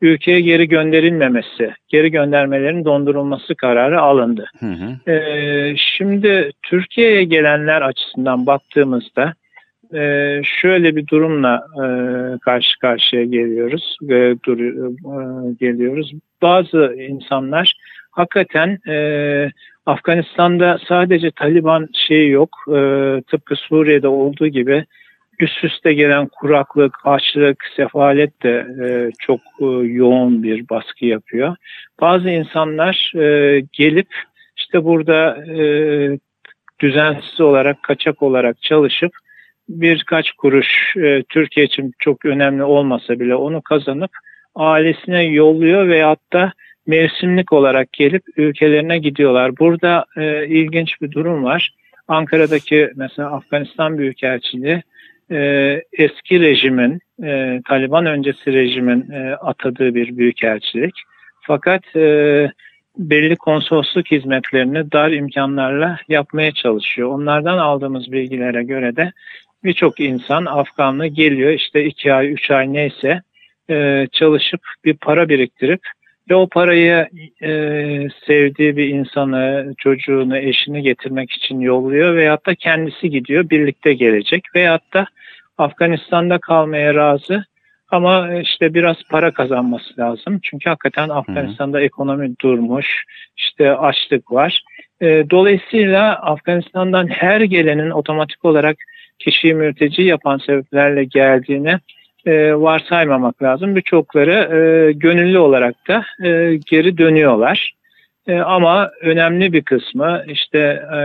ülkeye 0.00 0.40
geri 0.40 0.68
gönderilmemesi, 0.68 1.74
geri 1.88 2.10
göndermelerin 2.10 2.84
dondurulması 2.84 3.54
kararı 3.54 4.00
alındı. 4.00 4.46
Hı 4.60 4.66
hı. 4.66 5.10
E, 5.10 5.74
şimdi 5.76 6.52
Türkiye'ye 6.62 7.24
gelenler 7.24 7.82
açısından 7.82 8.46
baktığımızda 8.46 9.34
e, 9.94 10.40
şöyle 10.44 10.96
bir 10.96 11.06
durumla 11.06 11.66
e, 11.76 11.84
karşı 12.38 12.78
karşıya 12.78 13.24
geliyoruz. 13.24 13.96
E, 14.02 14.34
dur, 14.46 14.58
e, 14.60 14.72
geliyoruz. 15.60 16.12
Bazı 16.42 16.96
insanlar 17.08 17.74
hakikaten 18.10 18.78
e, 18.88 18.96
Afganistan'da 19.86 20.78
sadece 20.88 21.30
Taliban 21.30 21.88
şeyi 22.08 22.30
yok. 22.30 22.56
E, 22.68 22.78
tıpkı 23.30 23.56
Suriye'de 23.56 24.08
olduğu 24.08 24.46
gibi 24.46 24.84
üst 25.42 25.64
üste 25.64 25.92
gelen 25.92 26.26
kuraklık, 26.26 26.94
açlık, 27.04 27.64
sefalet 27.76 28.42
de 28.42 28.66
e, 28.84 29.10
çok 29.18 29.40
e, 29.60 29.64
yoğun 29.86 30.42
bir 30.42 30.68
baskı 30.68 31.06
yapıyor. 31.06 31.56
Bazı 32.00 32.30
insanlar 32.30 33.12
e, 33.16 33.60
gelip 33.72 34.08
işte 34.56 34.84
burada 34.84 35.44
e, 35.46 35.64
düzensiz 36.80 37.40
olarak, 37.40 37.82
kaçak 37.82 38.22
olarak 38.22 38.62
çalışıp 38.62 39.12
birkaç 39.68 40.32
kuruş 40.32 40.96
e, 40.96 41.22
Türkiye 41.28 41.66
için 41.66 41.92
çok 41.98 42.24
önemli 42.24 42.62
olmasa 42.62 43.20
bile 43.20 43.34
onu 43.34 43.62
kazanıp 43.62 44.10
ailesine 44.54 45.22
yolluyor 45.22 45.88
veyahut 45.88 46.32
da 46.32 46.52
mevsimlik 46.86 47.52
olarak 47.52 47.92
gelip 47.92 48.22
ülkelerine 48.36 48.98
gidiyorlar. 48.98 49.58
Burada 49.58 50.04
e, 50.16 50.46
ilginç 50.46 51.00
bir 51.02 51.10
durum 51.10 51.44
var. 51.44 51.70
Ankara'daki 52.08 52.90
mesela 52.96 53.30
Afganistan 53.32 53.98
Büyükelçiliği 53.98 54.82
e, 55.30 55.82
eski 55.92 56.40
rejimin, 56.40 57.00
e, 57.22 57.60
Taliban 57.68 58.06
öncesi 58.06 58.52
rejimin 58.52 59.10
e, 59.10 59.34
atadığı 59.34 59.94
bir 59.94 60.16
büyükelçilik. 60.16 60.94
Fakat 61.40 61.96
e, 61.96 62.52
belli 62.98 63.36
konsolosluk 63.36 64.10
hizmetlerini 64.10 64.92
dar 64.92 65.10
imkanlarla 65.10 65.98
yapmaya 66.08 66.52
çalışıyor. 66.52 67.08
Onlardan 67.08 67.58
aldığımız 67.58 68.12
bilgilere 68.12 68.62
göre 68.62 68.96
de 68.96 69.12
birçok 69.64 70.00
insan 70.00 70.44
Afganlı 70.44 71.06
geliyor 71.06 71.52
işte 71.52 71.84
iki 71.84 72.12
ay, 72.12 72.32
üç 72.32 72.50
ay 72.50 72.72
neyse 72.72 73.22
e, 73.70 74.06
çalışıp 74.12 74.60
bir 74.84 74.94
para 74.94 75.28
biriktirip 75.28 75.80
ve 76.30 76.34
o 76.34 76.48
parayı 76.48 77.08
e, 77.42 77.50
sevdiği 78.26 78.76
bir 78.76 78.88
insanı, 78.88 79.74
çocuğunu, 79.78 80.36
eşini 80.36 80.82
getirmek 80.82 81.30
için 81.30 81.60
yolluyor 81.60 82.16
veyahut 82.16 82.46
da 82.46 82.54
kendisi 82.54 83.10
gidiyor 83.10 83.50
birlikte 83.50 83.94
gelecek 83.94 84.44
veyahut 84.54 84.94
da 84.94 85.06
Afganistan'da 85.58 86.38
kalmaya 86.38 86.94
razı 86.94 87.44
ama 87.90 88.34
işte 88.34 88.74
biraz 88.74 88.96
para 89.10 89.30
kazanması 89.30 90.00
lazım. 90.00 90.40
Çünkü 90.42 90.70
hakikaten 90.70 91.08
Afganistan'da 91.08 91.76
Hı-hı. 91.76 91.84
ekonomi 91.84 92.34
durmuş, 92.40 93.04
işte 93.36 93.76
açlık 93.76 94.32
var. 94.32 94.62
E, 95.00 95.30
dolayısıyla 95.30 96.16
Afganistan'dan 96.16 97.08
her 97.08 97.40
gelenin 97.40 97.90
otomatik 97.90 98.44
olarak 98.44 98.76
kişiyi 99.18 99.54
mülteci 99.54 100.02
yapan 100.02 100.38
sebeplerle 100.38 101.04
geldiğini 101.04 101.78
e, 102.26 102.54
varsaymamak 102.54 103.42
lazım. 103.42 103.76
Birçokları 103.76 104.32
e, 104.32 104.92
gönüllü 104.92 105.38
olarak 105.38 105.88
da 105.88 106.26
e, 106.26 106.58
geri 106.66 106.98
dönüyorlar. 106.98 107.74
E, 108.26 108.38
ama 108.38 108.90
önemli 109.00 109.52
bir 109.52 109.62
kısmı 109.62 110.24
işte 110.26 110.58
e, 110.94 110.98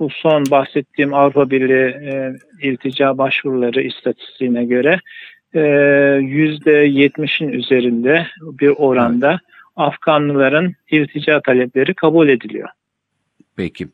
bu 0.00 0.10
son 0.10 0.44
bahsettiğim 0.50 1.14
Avrupa 1.14 1.50
Birliği 1.50 1.88
e, 1.88 2.32
iltica 2.62 3.18
başvuruları 3.18 3.82
istatistiğine 3.82 4.64
göre 4.64 4.98
e, 5.54 5.58
%70'in 5.58 7.48
üzerinde 7.48 8.26
bir 8.40 8.68
oranda 8.68 9.40
Afganlıların 9.76 10.74
iltica 10.90 11.40
talepleri 11.40 11.94
kabul 11.94 12.28
ediliyor. 12.28 12.68
Peki. 13.58 13.88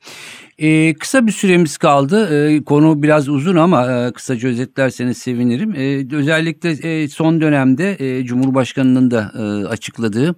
Ee, 0.58 0.94
kısa 0.94 1.26
bir 1.26 1.32
süremiz 1.32 1.76
kaldı. 1.76 2.28
Ee, 2.34 2.64
konu 2.64 3.02
biraz 3.02 3.28
uzun 3.28 3.56
ama 3.56 3.92
e, 3.92 4.12
kısaca 4.12 4.48
özetlerseniz 4.48 5.18
sevinirim. 5.18 5.74
Ee, 5.74 6.16
özellikle 6.16 6.70
e, 6.70 7.08
son 7.08 7.40
dönemde 7.40 7.96
e, 7.98 8.24
Cumhurbaşkanı'nın 8.24 9.10
da 9.10 9.32
e, 9.38 9.66
açıkladığı 9.66 10.34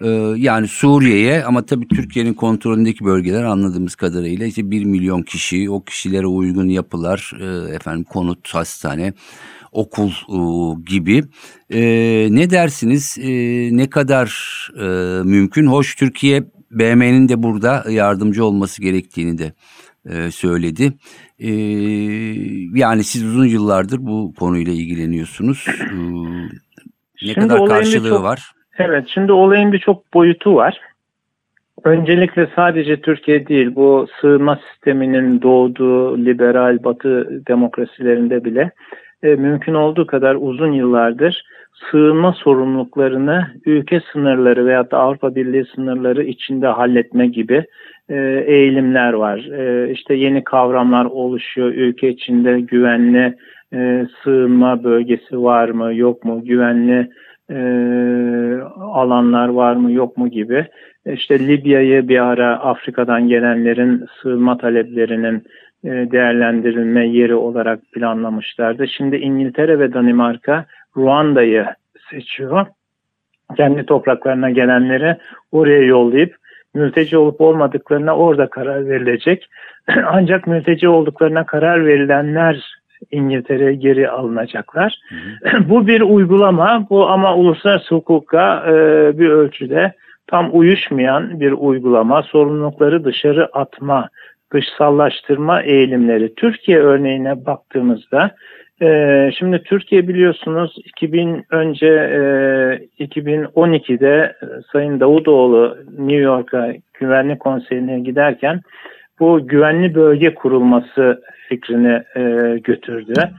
e, 0.00 0.08
yani 0.36 0.68
Suriye'ye 0.68 1.44
ama 1.44 1.66
tabii 1.66 1.88
Türkiye'nin 1.88 2.34
kontrolündeki 2.34 3.04
bölgeler 3.04 3.42
anladığımız 3.42 3.94
kadarıyla 3.94 4.46
işte 4.46 4.70
bir 4.70 4.84
milyon 4.84 5.22
kişi, 5.22 5.70
o 5.70 5.84
kişilere 5.84 6.26
uygun 6.26 6.68
yapılar, 6.68 7.32
e, 7.40 7.74
efendim 7.74 8.04
konut, 8.04 8.54
hastane, 8.54 9.12
okul 9.72 10.10
e, 10.10 10.38
gibi. 10.90 11.24
E, 11.70 11.80
ne 12.30 12.50
dersiniz? 12.50 13.18
E, 13.20 13.30
ne 13.76 13.90
kadar 13.90 14.30
e, 14.80 14.84
mümkün? 15.24 15.66
Hoş 15.66 15.94
Türkiye 15.94 16.53
BM'nin 16.78 17.28
de 17.28 17.42
burada 17.42 17.84
yardımcı 17.90 18.44
olması 18.44 18.82
gerektiğini 18.82 19.38
de 19.38 19.52
e, 20.10 20.30
söyledi. 20.30 20.92
E, 21.38 21.50
yani 22.78 23.04
siz 23.04 23.24
uzun 23.24 23.46
yıllardır 23.46 23.98
bu 24.00 24.32
konuyla 24.38 24.72
ilgileniyorsunuz. 24.72 25.66
E, 25.68 25.96
ne 27.22 27.32
şimdi 27.34 27.48
kadar 27.48 27.66
karşılığı 27.66 28.08
çok, 28.08 28.22
var? 28.22 28.52
Evet, 28.78 29.04
şimdi 29.14 29.32
olayın 29.32 29.72
birçok 29.72 30.14
boyutu 30.14 30.54
var. 30.54 30.80
Öncelikle 31.84 32.48
sadece 32.56 33.00
Türkiye 33.00 33.46
değil, 33.46 33.74
bu 33.74 34.06
sığınma 34.20 34.60
sisteminin 34.70 35.42
doğduğu 35.42 36.18
liberal 36.18 36.84
batı 36.84 37.42
demokrasilerinde 37.46 38.44
bile 38.44 38.70
e, 39.22 39.28
mümkün 39.28 39.74
olduğu 39.74 40.06
kadar 40.06 40.36
uzun 40.40 40.72
yıllardır 40.72 41.44
sığınma 41.90 42.32
sorumluluklarını 42.32 43.46
ülke 43.66 44.00
sınırları 44.12 44.66
veya 44.66 44.90
da 44.90 44.98
Avrupa 44.98 45.34
Birliği 45.34 45.64
sınırları 45.74 46.24
içinde 46.24 46.66
halletme 46.66 47.26
gibi 47.26 47.64
e, 48.08 48.44
eğilimler 48.46 49.12
var. 49.12 49.38
E, 49.38 49.90
işte 49.92 50.14
yeni 50.14 50.44
kavramlar 50.44 51.04
oluşuyor. 51.04 51.68
Ülke 51.68 52.08
içinde 52.08 52.60
güvenli 52.60 53.36
e, 53.74 54.06
sığınma 54.22 54.84
bölgesi 54.84 55.42
var 55.42 55.68
mı, 55.68 55.94
yok 55.94 56.24
mu? 56.24 56.44
Güvenli 56.44 57.10
e, 57.50 57.56
alanlar 58.80 59.48
var 59.48 59.76
mı, 59.76 59.92
yok 59.92 60.16
mu 60.16 60.28
gibi. 60.28 60.66
İşte 61.06 61.46
Libya'yı 61.46 62.08
bir 62.08 62.18
ara 62.18 62.60
Afrika'dan 62.60 63.28
gelenlerin 63.28 64.06
sığınma 64.22 64.58
taleplerinin 64.58 65.42
e, 65.84 65.88
değerlendirilme 65.88 67.08
yeri 67.08 67.34
olarak 67.34 67.80
planlamışlardı. 67.92 68.88
Şimdi 68.88 69.16
İngiltere 69.16 69.78
ve 69.78 69.92
Danimarka 69.92 70.66
Ruanda'yı 70.96 71.66
seçiyor. 72.10 72.66
Kendi 73.56 73.86
topraklarına 73.86 74.50
gelenleri 74.50 75.16
oraya 75.52 75.82
yollayıp 75.82 76.36
mülteci 76.74 77.18
olup 77.18 77.40
olmadıklarına 77.40 78.16
orada 78.16 78.46
karar 78.50 78.88
verilecek. 78.88 79.48
Ancak 80.06 80.46
mülteci 80.46 80.88
olduklarına 80.88 81.46
karar 81.46 81.86
verilenler 81.86 82.64
İngiltere'ye 83.10 83.74
geri 83.74 84.10
alınacaklar. 84.10 84.98
Hı 85.08 85.50
hı. 85.56 85.68
bu 85.68 85.86
bir 85.86 86.00
uygulama. 86.00 86.86
Bu 86.90 87.06
ama 87.06 87.36
uluslararası 87.36 87.94
hukuka 87.94 88.64
e, 88.66 88.72
bir 89.18 89.28
ölçüde 89.28 89.92
tam 90.26 90.50
uyuşmayan 90.52 91.40
bir 91.40 91.52
uygulama. 91.52 92.22
Sorumlulukları 92.22 93.04
dışarı 93.04 93.46
atma 93.52 94.08
dışsallaştırma 94.52 95.62
eğilimleri. 95.62 96.34
Türkiye 96.34 96.78
örneğine 96.78 97.46
baktığımızda 97.46 98.30
e, 98.84 99.30
şimdi 99.38 99.62
Türkiye 99.62 100.08
biliyorsunuz 100.08 100.76
2000 100.84 101.44
önce 101.50 101.86
e, 101.86 103.04
2012'de 103.04 104.36
Sayın 104.72 105.00
Davutoğlu 105.00 105.78
New 105.98 106.22
York'a 106.22 106.72
güvenlik 106.94 107.40
konseyine 107.40 108.00
giderken 108.00 108.60
bu 109.20 109.46
güvenli 109.46 109.94
bölge 109.94 110.34
kurulması 110.34 111.22
fikrini 111.48 112.02
e, 112.16 112.22
götürdü. 112.64 113.30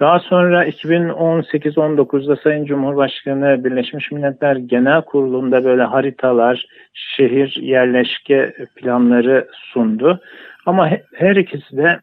Daha 0.00 0.20
sonra 0.20 0.66
2018-19'da 0.66 2.36
Sayın 2.36 2.64
Cumhurbaşkanı 2.64 3.64
Birleşmiş 3.64 4.12
Milletler 4.12 4.56
Genel 4.56 5.02
Kurulu'nda 5.02 5.64
böyle 5.64 5.82
haritalar, 5.82 6.66
şehir 6.94 7.56
yerleşke 7.60 8.54
planları 8.76 9.48
sundu. 9.72 10.20
Ama 10.66 10.90
her 11.14 11.36
ikisi 11.36 11.76
de 11.76 11.98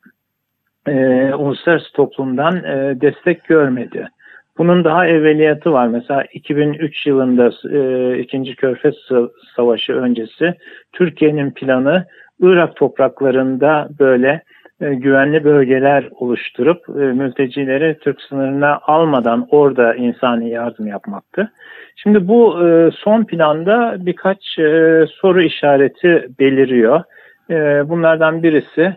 e, 0.87 0.93
uluslararası 1.33 1.93
toplumdan 1.93 2.55
e, 2.55 3.01
destek 3.01 3.43
görmedi. 3.43 4.07
Bunun 4.57 4.83
daha 4.83 5.07
evveliyatı 5.07 5.71
var. 5.71 5.87
Mesela 5.87 6.23
2003 6.33 7.05
yılında 7.07 7.51
e, 7.71 8.19
2. 8.19 8.55
Körfez 8.55 8.95
Savaşı 9.55 9.93
öncesi 9.93 10.53
Türkiye'nin 10.93 11.51
planı 11.51 12.05
Irak 12.41 12.75
topraklarında 12.75 13.89
böyle 13.99 14.41
e, 14.81 14.93
güvenli 14.93 15.43
bölgeler 15.43 16.09
oluşturup 16.11 16.89
e, 16.89 16.91
mültecileri 16.91 17.97
Türk 18.01 18.21
sınırına 18.21 18.79
almadan 18.83 19.47
orada 19.51 19.95
insani 19.95 20.49
yardım 20.49 20.87
yapmaktı. 20.87 21.51
Şimdi 21.95 22.27
bu 22.27 22.67
e, 22.67 22.91
son 22.91 23.23
planda 23.23 23.95
birkaç 23.99 24.43
soru 25.21 25.41
işareti 25.41 26.27
beliriyor. 26.39 27.03
bunlardan 27.89 28.43
birisi 28.43 28.95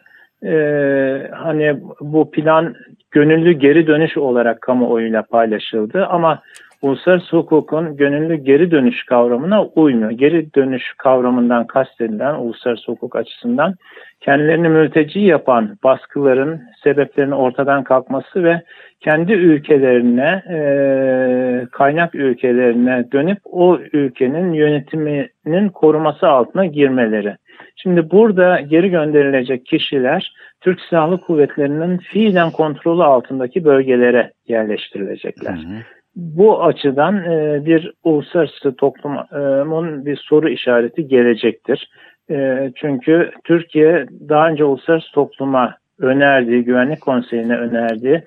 hani 1.33 1.76
bu 2.00 2.30
plan 2.30 2.74
gönüllü 3.11 3.52
geri 3.52 3.87
dönüş 3.87 4.16
olarak 4.16 4.61
kamuoyuyla 4.61 5.22
paylaşıldı 5.22 6.07
ama 6.07 6.42
uluslararası 6.83 7.37
hukukun 7.37 7.96
gönüllü 7.96 8.35
geri 8.35 8.70
dönüş 8.70 9.04
kavramına 9.04 9.64
uymuyor. 9.64 10.11
Geri 10.11 10.54
dönüş 10.54 10.83
kavramından 10.98 11.66
kastedilen 11.66 12.35
uluslararası 12.35 12.92
hukuk 12.92 13.16
açısından 13.16 13.74
kendilerini 14.20 14.68
mülteci 14.68 15.20
yapan 15.20 15.78
baskıların 15.85 16.61
sebeplerinin 16.83 17.33
ortadan 17.33 17.85
kalkması 17.85 18.44
ve 18.44 18.62
kendi 19.00 19.33
ülkelerine, 19.33 20.42
e, 20.50 21.66
kaynak 21.72 22.14
ülkelerine 22.14 23.04
dönüp 23.12 23.38
o 23.44 23.78
ülkenin 23.92 24.52
yönetiminin 24.52 25.68
koruması 25.68 26.28
altına 26.28 26.66
girmeleri. 26.66 27.37
Şimdi 27.77 28.11
burada 28.11 28.61
geri 28.61 28.90
gönderilecek 28.90 29.67
kişiler 29.67 30.33
Türk 30.61 30.81
Silahlı 30.81 31.21
Kuvvetleri'nin 31.21 31.99
fiilen 31.99 32.51
kontrolü 32.51 33.05
altındaki 33.05 33.64
bölgelere 33.64 34.33
yerleştirilecekler. 34.49 35.53
Hı 35.53 35.57
hı. 35.57 35.83
Bu 36.17 36.64
açıdan 36.64 37.17
e, 37.17 37.67
bir 37.67 37.93
uluslararası 38.05 38.77
toplumun 38.77 40.07
bir 40.07 40.17
soru 40.17 40.49
işareti 40.49 41.09
gelecektir. 41.09 41.88
E, 42.31 42.71
çünkü 42.77 43.31
Türkiye 43.45 44.07
daha 44.29 44.49
önce 44.49 44.64
uluslararası 44.64 45.12
topluma 45.12 45.77
önerdiği, 45.99 46.64
güvenlik 46.64 47.01
konseyine 47.01 47.57
önerdiği 47.57 48.23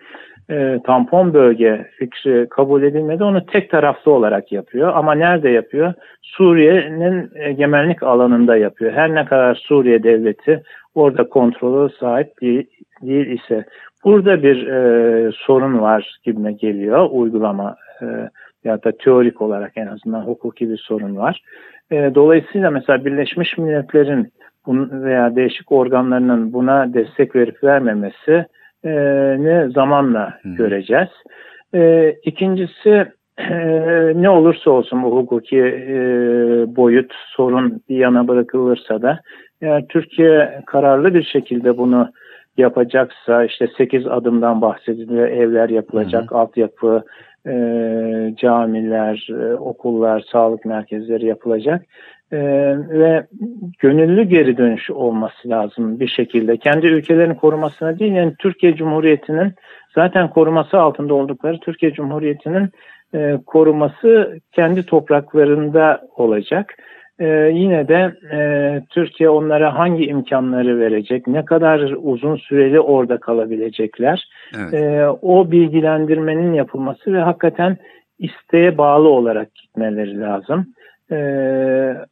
e, 0.50 0.80
tampon 0.86 1.34
bölge 1.34 1.88
fikri 1.98 2.48
kabul 2.50 2.84
edilmedi. 2.84 3.24
Onu 3.24 3.46
tek 3.46 3.70
taraflı 3.70 4.12
olarak 4.12 4.52
yapıyor. 4.52 4.92
Ama 4.96 5.14
nerede 5.14 5.50
yapıyor? 5.50 5.94
Suriye'nin 6.22 7.32
egemenlik 7.36 8.04
alanında 8.04 8.58
yapıyor. 8.58 8.94
Her 8.94 9.16
ne 9.16 9.26
kadar 9.26 9.56
Suriye 9.56 10.04
devleti 10.04 10.64
orada 10.96 11.30
kontrolü 11.30 11.94
sahip 12.00 12.42
değil, 12.42 12.68
değil 13.02 13.28
ise 13.28 13.66
burada 14.04 14.44
bir 14.44 14.68
e, 14.68 15.32
sorun 15.32 15.82
var 15.82 16.20
gibime 16.24 16.54
geliyor 16.54 17.08
uygulama 17.12 17.76
e, 18.02 18.06
ya 18.64 18.84
da 18.84 18.92
teorik 18.92 19.42
olarak 19.42 19.72
en 19.76 19.88
azından 19.88 20.22
hukuki 20.22 20.70
bir 20.70 20.78
sorun 20.78 21.18
var. 21.18 21.42
E, 21.92 22.12
dolayısıyla 22.16 22.72
mesela 22.72 23.06
Birleşmiş 23.06 23.58
Milletler'in 23.58 24.34
veya 25.04 25.36
değişik 25.36 25.72
organlarının 25.72 26.54
buna 26.54 26.94
destek 26.94 27.36
verip 27.36 27.64
vermemesi 27.64 28.46
ne 28.84 29.70
zamanla 29.70 30.34
Hı. 30.42 30.50
göreceğiz. 30.50 31.10
E, 31.74 32.12
ikincisi 32.24 33.06
e, 33.38 33.56
ne 34.16 34.30
olursa 34.30 34.72
olsun 34.72 35.04
bu 35.04 35.18
hukuki 35.18 35.60
e, 35.60 35.96
boyut 36.76 37.14
sorun 37.36 37.82
bir 37.90 37.96
yana 37.96 38.28
bırakılırsa 38.28 39.02
da 39.02 39.20
eğer 39.62 39.88
Türkiye 39.88 40.62
kararlı 40.66 41.14
bir 41.14 41.24
şekilde 41.24 41.78
bunu 41.78 42.12
yapacaksa 42.58 43.44
işte 43.44 43.68
8 43.78 44.08
adımdan 44.08 44.62
bahsediliyor. 44.62 45.28
Evler 45.28 45.70
yapılacak, 45.70 46.32
hı 46.32 46.36
hı. 46.36 46.40
altyapı, 46.40 47.04
e, 47.48 47.54
camiler, 48.38 49.28
e, 49.30 49.56
okullar, 49.56 50.26
sağlık 50.32 50.66
merkezleri 50.66 51.26
yapılacak. 51.26 51.86
E, 52.32 52.38
ve 52.90 53.28
gönüllü 53.80 54.24
geri 54.24 54.58
dönüş 54.58 54.90
olması 54.90 55.50
lazım 55.50 56.00
bir 56.00 56.08
şekilde. 56.08 56.58
Kendi 56.58 56.88
ülkelerini 56.88 57.38
korumasına 57.38 58.00
değil 58.00 58.14
yani 58.14 58.34
Türkiye 58.40 58.76
Cumhuriyeti'nin 58.76 59.54
zaten 59.96 60.30
koruması 60.30 60.80
altında 60.80 61.14
oldukları 61.14 61.60
Türkiye 61.60 61.94
Cumhuriyeti'nin 61.94 62.70
e, 63.16 63.38
koruması 63.46 64.40
kendi 64.52 64.86
topraklarında 64.86 66.02
olacak. 66.16 66.76
Ee, 67.20 67.52
yine 67.54 67.88
de 67.88 68.14
e, 68.32 68.40
Türkiye 68.90 69.30
onlara 69.30 69.78
hangi 69.78 70.06
imkanları 70.06 70.80
verecek, 70.80 71.28
ne 71.28 71.46
kadar 71.46 71.94
uzun 71.98 72.36
süreli 72.36 72.80
orada 72.80 73.18
kalabilecekler, 73.18 74.30
evet. 74.58 74.74
e, 74.74 75.08
o 75.22 75.52
bilgilendirmenin 75.52 76.54
yapılması 76.54 77.14
ve 77.14 77.20
hakikaten 77.20 77.78
isteğe 78.20 78.78
bağlı 78.78 79.10
olarak 79.10 79.56
gitmeleri 79.56 80.20
lazım. 80.20 80.74
E, 81.12 81.18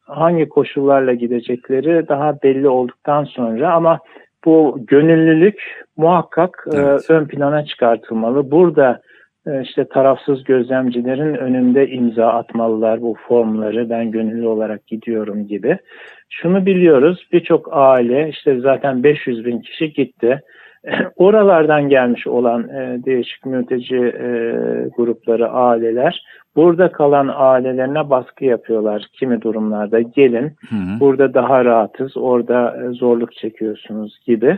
hangi 0.02 0.50
koşullarla 0.50 1.14
gidecekleri 1.14 2.08
daha 2.08 2.42
belli 2.44 2.68
olduktan 2.70 3.24
sonra 3.24 3.74
ama 3.74 4.00
bu 4.46 4.80
gönüllülük 4.88 5.86
muhakkak 5.98 6.68
e, 6.74 6.78
evet. 6.78 7.10
e, 7.10 7.14
ön 7.14 7.26
plana 7.26 7.66
çıkartılmalı. 7.66 8.52
Burada 8.52 9.02
e, 9.48 9.62
işte 9.62 9.86
tarafsız 9.88 10.44
gözlemcilerin 10.44 11.34
önünde 11.34 11.88
imza 11.88 12.28
atmalılar 12.28 13.02
bu 13.02 13.16
formları 13.28 13.90
ben 13.90 14.12
gönüllü 14.12 14.48
olarak 14.48 14.88
gidiyorum 14.88 15.48
gibi. 15.48 15.78
Şunu 16.30 16.66
biliyoruz 16.66 17.28
birçok 17.32 17.70
aile 17.72 18.30
işte 18.30 18.60
zaten 18.60 19.04
500 19.04 19.46
bin 19.46 19.60
kişi 19.60 19.94
gitti. 19.94 20.42
Oralardan 21.16 21.90
gelmiş 21.90 22.28
olan 22.28 22.70
e, 22.70 23.06
değişik 23.06 23.46
mülteci 23.46 23.98
e, 23.98 24.30
grupları, 24.98 25.50
aileler 25.50 26.26
burada 26.56 26.92
kalan 26.92 27.32
ailelerine 27.36 28.10
baskı 28.10 28.46
yapıyorlar 28.46 29.08
kimi 29.14 29.42
durumlarda. 29.42 30.02
Gelin 30.02 30.52
hı 30.70 30.76
hı. 30.76 31.00
burada 31.00 31.34
daha 31.34 31.66
rahatız, 31.66 32.18
orada 32.18 32.78
e, 32.84 32.94
zorluk 32.94 33.34
çekiyorsunuz 33.34 34.20
gibi. 34.26 34.58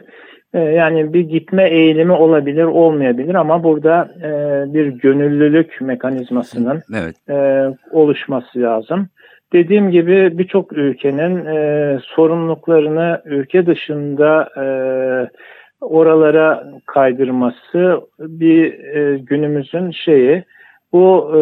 E, 0.53 0.59
yani 0.59 1.13
bir 1.13 1.19
gitme 1.21 1.69
eğilimi 1.69 2.11
olabilir, 2.11 2.63
olmayabilir 2.63 3.35
ama 3.35 3.63
burada 3.63 4.09
e, 4.23 4.29
bir 4.73 4.87
gönüllülük 4.87 5.81
mekanizmasının 5.81 6.81
evet. 6.95 7.15
oluşması 7.91 8.61
lazım. 8.61 9.07
Dediğim 9.53 9.91
gibi 9.91 10.37
birçok 10.37 10.73
ülkenin 10.73 11.43
sorumluluklarını 11.99 13.21
ülke 13.25 13.65
dışında 13.65 14.49
oralara 15.81 16.63
kaydırması 16.85 18.01
bir 18.19 18.73
günümüzün 19.15 19.91
şeyi. 19.91 20.43
Bu 20.93 21.31
e, 21.35 21.39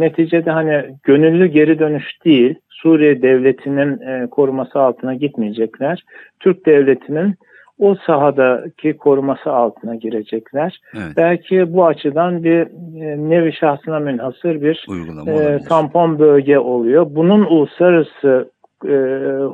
neticede 0.00 0.50
hani 0.50 0.84
gönüllü 1.02 1.46
geri 1.46 1.78
dönüş 1.78 2.04
değil, 2.24 2.54
Suriye 2.68 3.22
devletinin 3.22 4.00
e, 4.00 4.26
koruması 4.30 4.80
altına 4.80 5.14
gitmeyecekler. 5.14 6.04
Türk 6.40 6.66
devletinin 6.66 7.34
o 7.78 7.94
sahadaki 8.06 8.96
koruması 8.96 9.52
altına 9.52 9.94
girecekler. 9.94 10.80
Evet. 10.94 11.16
Belki 11.16 11.72
bu 11.72 11.86
açıdan 11.86 12.44
bir 12.44 12.60
e, 13.02 13.30
nevi 13.30 13.52
şahsına 13.52 13.98
münhasır 13.98 14.62
bir 14.62 14.86
e, 15.28 15.58
tampon 15.68 16.18
bölge 16.18 16.58
oluyor. 16.58 17.06
Bunun 17.10 17.44
uluslararası 17.44 18.50
e, 18.88 18.96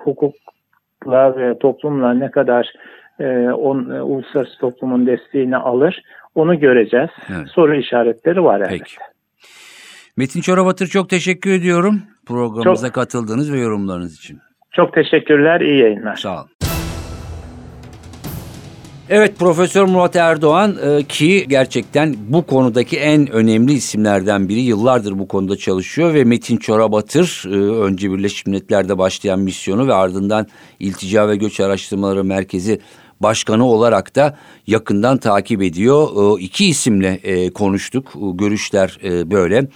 hukukla 0.05 1.37
ve 1.37 1.59
toplumla 1.59 2.14
ne 2.14 2.31
kadar 2.31 2.73
e, 3.21 3.51
on, 3.51 3.90
e, 3.90 4.03
uluslararası 4.03 4.59
toplumun 4.59 5.07
desteğini 5.07 5.57
alır 5.57 6.03
onu 6.35 6.59
göreceğiz. 6.59 7.11
Evet. 7.37 7.49
Soru 7.49 7.75
işaretleri 7.75 8.45
var 8.45 8.61
elbette. 8.61 8.79
Peki. 8.79 9.12
Metin 10.16 10.40
Çorabatır 10.40 10.87
çok 10.87 11.11
teşekkür 11.11 11.53
ediyorum 11.53 12.03
programımıza 12.27 12.87
çok, 12.87 12.94
katıldığınız 12.94 13.53
ve 13.53 13.59
yorumlarınız 13.59 14.14
için. 14.14 14.38
Çok 14.72 14.94
teşekkürler, 14.94 15.61
iyi 15.61 15.79
yayınlar. 15.79 16.16
Sağ 16.16 16.40
olun. 16.40 16.51
Evet 19.11 19.38
Profesör 19.38 19.85
Murat 19.85 20.16
Erdoğan 20.16 20.77
e, 20.83 21.03
ki 21.03 21.46
gerçekten 21.48 22.14
bu 22.29 22.46
konudaki 22.46 22.98
en 22.98 23.31
önemli 23.31 23.72
isimlerden 23.72 24.48
biri 24.48 24.61
yıllardır 24.61 25.18
bu 25.18 25.29
konuda 25.29 25.57
çalışıyor 25.57 26.14
ve 26.14 26.25
Metin 26.25 26.57
Çorabatır 26.57 27.44
e, 27.46 27.57
önce 27.57 28.12
Birleşmiş 28.12 28.46
Milletler'de 28.46 28.98
başlayan 28.98 29.40
misyonu 29.40 29.88
ve 29.88 29.94
ardından 29.94 30.46
İltica 30.81 31.29
ve 31.29 31.37
Göç 31.37 31.61
Araştırmaları 31.61 32.25
Merkezi 32.25 32.81
başkanı 33.20 33.66
olarak 33.66 34.16
da 34.16 34.37
yakından 34.66 35.18
takip 35.18 35.62
ediyor. 35.62 36.09
E, 36.38 36.42
iki 36.42 36.66
isimle 36.66 37.20
e, 37.22 37.51
konuştuk. 37.51 38.12
E, 38.16 38.20
görüşler 38.35 38.98
e, 39.05 39.31
böyle. 39.31 39.68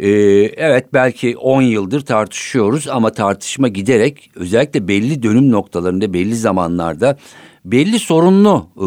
Ee, 0.00 0.08
evet 0.56 0.86
belki 0.92 1.36
10 1.36 1.62
yıldır 1.62 2.00
tartışıyoruz 2.00 2.88
ama 2.88 3.10
tartışma 3.12 3.68
giderek 3.68 4.30
özellikle 4.34 4.88
belli 4.88 5.22
dönüm 5.22 5.50
noktalarında 5.50 6.12
belli 6.12 6.36
zamanlarda 6.36 7.16
belli 7.64 7.98
sorunlu 7.98 8.66
e, 8.76 8.80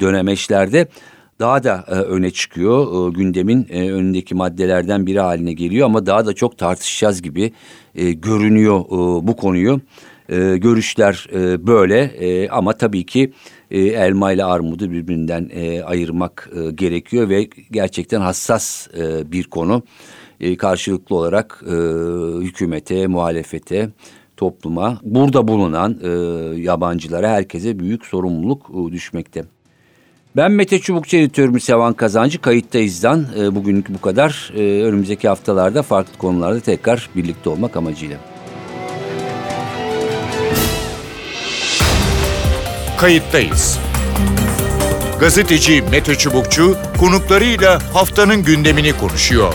dönemeçlerde 0.00 0.88
daha 1.38 1.64
da 1.64 1.84
e, 1.88 1.94
öne 1.94 2.30
çıkıyor. 2.30 3.08
E, 3.08 3.12
gündemin 3.12 3.66
e, 3.70 3.90
önündeki 3.90 4.34
maddelerden 4.34 5.06
biri 5.06 5.20
haline 5.20 5.52
geliyor 5.52 5.86
ama 5.86 6.06
daha 6.06 6.26
da 6.26 6.32
çok 6.32 6.58
tartışacağız 6.58 7.22
gibi 7.22 7.52
e, 7.94 8.12
görünüyor 8.12 8.80
e, 8.80 9.26
bu 9.26 9.36
konuyu. 9.36 9.80
E, 10.28 10.56
görüşler 10.56 11.26
e, 11.34 11.66
böyle 11.66 12.00
e, 12.00 12.48
ama 12.48 12.72
tabii 12.72 13.06
ki 13.06 13.32
e, 13.70 13.80
elma 13.80 14.32
ile 14.32 14.44
armudu 14.44 14.90
birbirinden 14.90 15.50
e, 15.54 15.82
ayırmak 15.82 16.50
e, 16.56 16.70
gerekiyor 16.70 17.28
ve 17.28 17.48
gerçekten 17.70 18.20
hassas 18.20 18.88
e, 18.98 19.32
bir 19.32 19.44
konu. 19.44 19.82
E, 20.44 20.56
karşılıklı 20.56 21.16
olarak 21.16 21.64
e, 21.66 21.72
hükümete, 22.40 23.06
muhalefete, 23.06 23.88
topluma, 24.36 25.00
burada 25.02 25.48
bulunan 25.48 25.98
e, 26.02 26.08
yabancılara, 26.60 27.30
herkese 27.30 27.78
büyük 27.78 28.06
sorumluluk 28.06 28.70
e, 28.70 28.92
düşmekte. 28.92 29.44
Ben 30.36 30.52
Mete 30.52 30.78
Çubukçu 30.78 31.16
editörümü 31.16 31.60
Sevan 31.60 31.92
Kazancı. 31.92 32.40
Kayıttayız'dan 32.40 33.26
e, 33.38 33.54
bugünlük 33.54 33.88
bu 33.88 34.00
kadar. 34.00 34.52
E, 34.56 34.82
önümüzdeki 34.82 35.28
haftalarda 35.28 35.82
farklı 35.82 36.18
konularda 36.18 36.60
tekrar 36.60 37.10
birlikte 37.16 37.50
olmak 37.50 37.76
amacıyla. 37.76 38.18
Kayıttayız. 42.98 43.78
Gazeteci 45.20 45.82
Mete 45.90 46.14
Çubukçu 46.14 46.76
konuklarıyla 47.00 47.94
haftanın 47.94 48.42
gündemini 48.42 48.92
konuşuyor. 48.92 49.54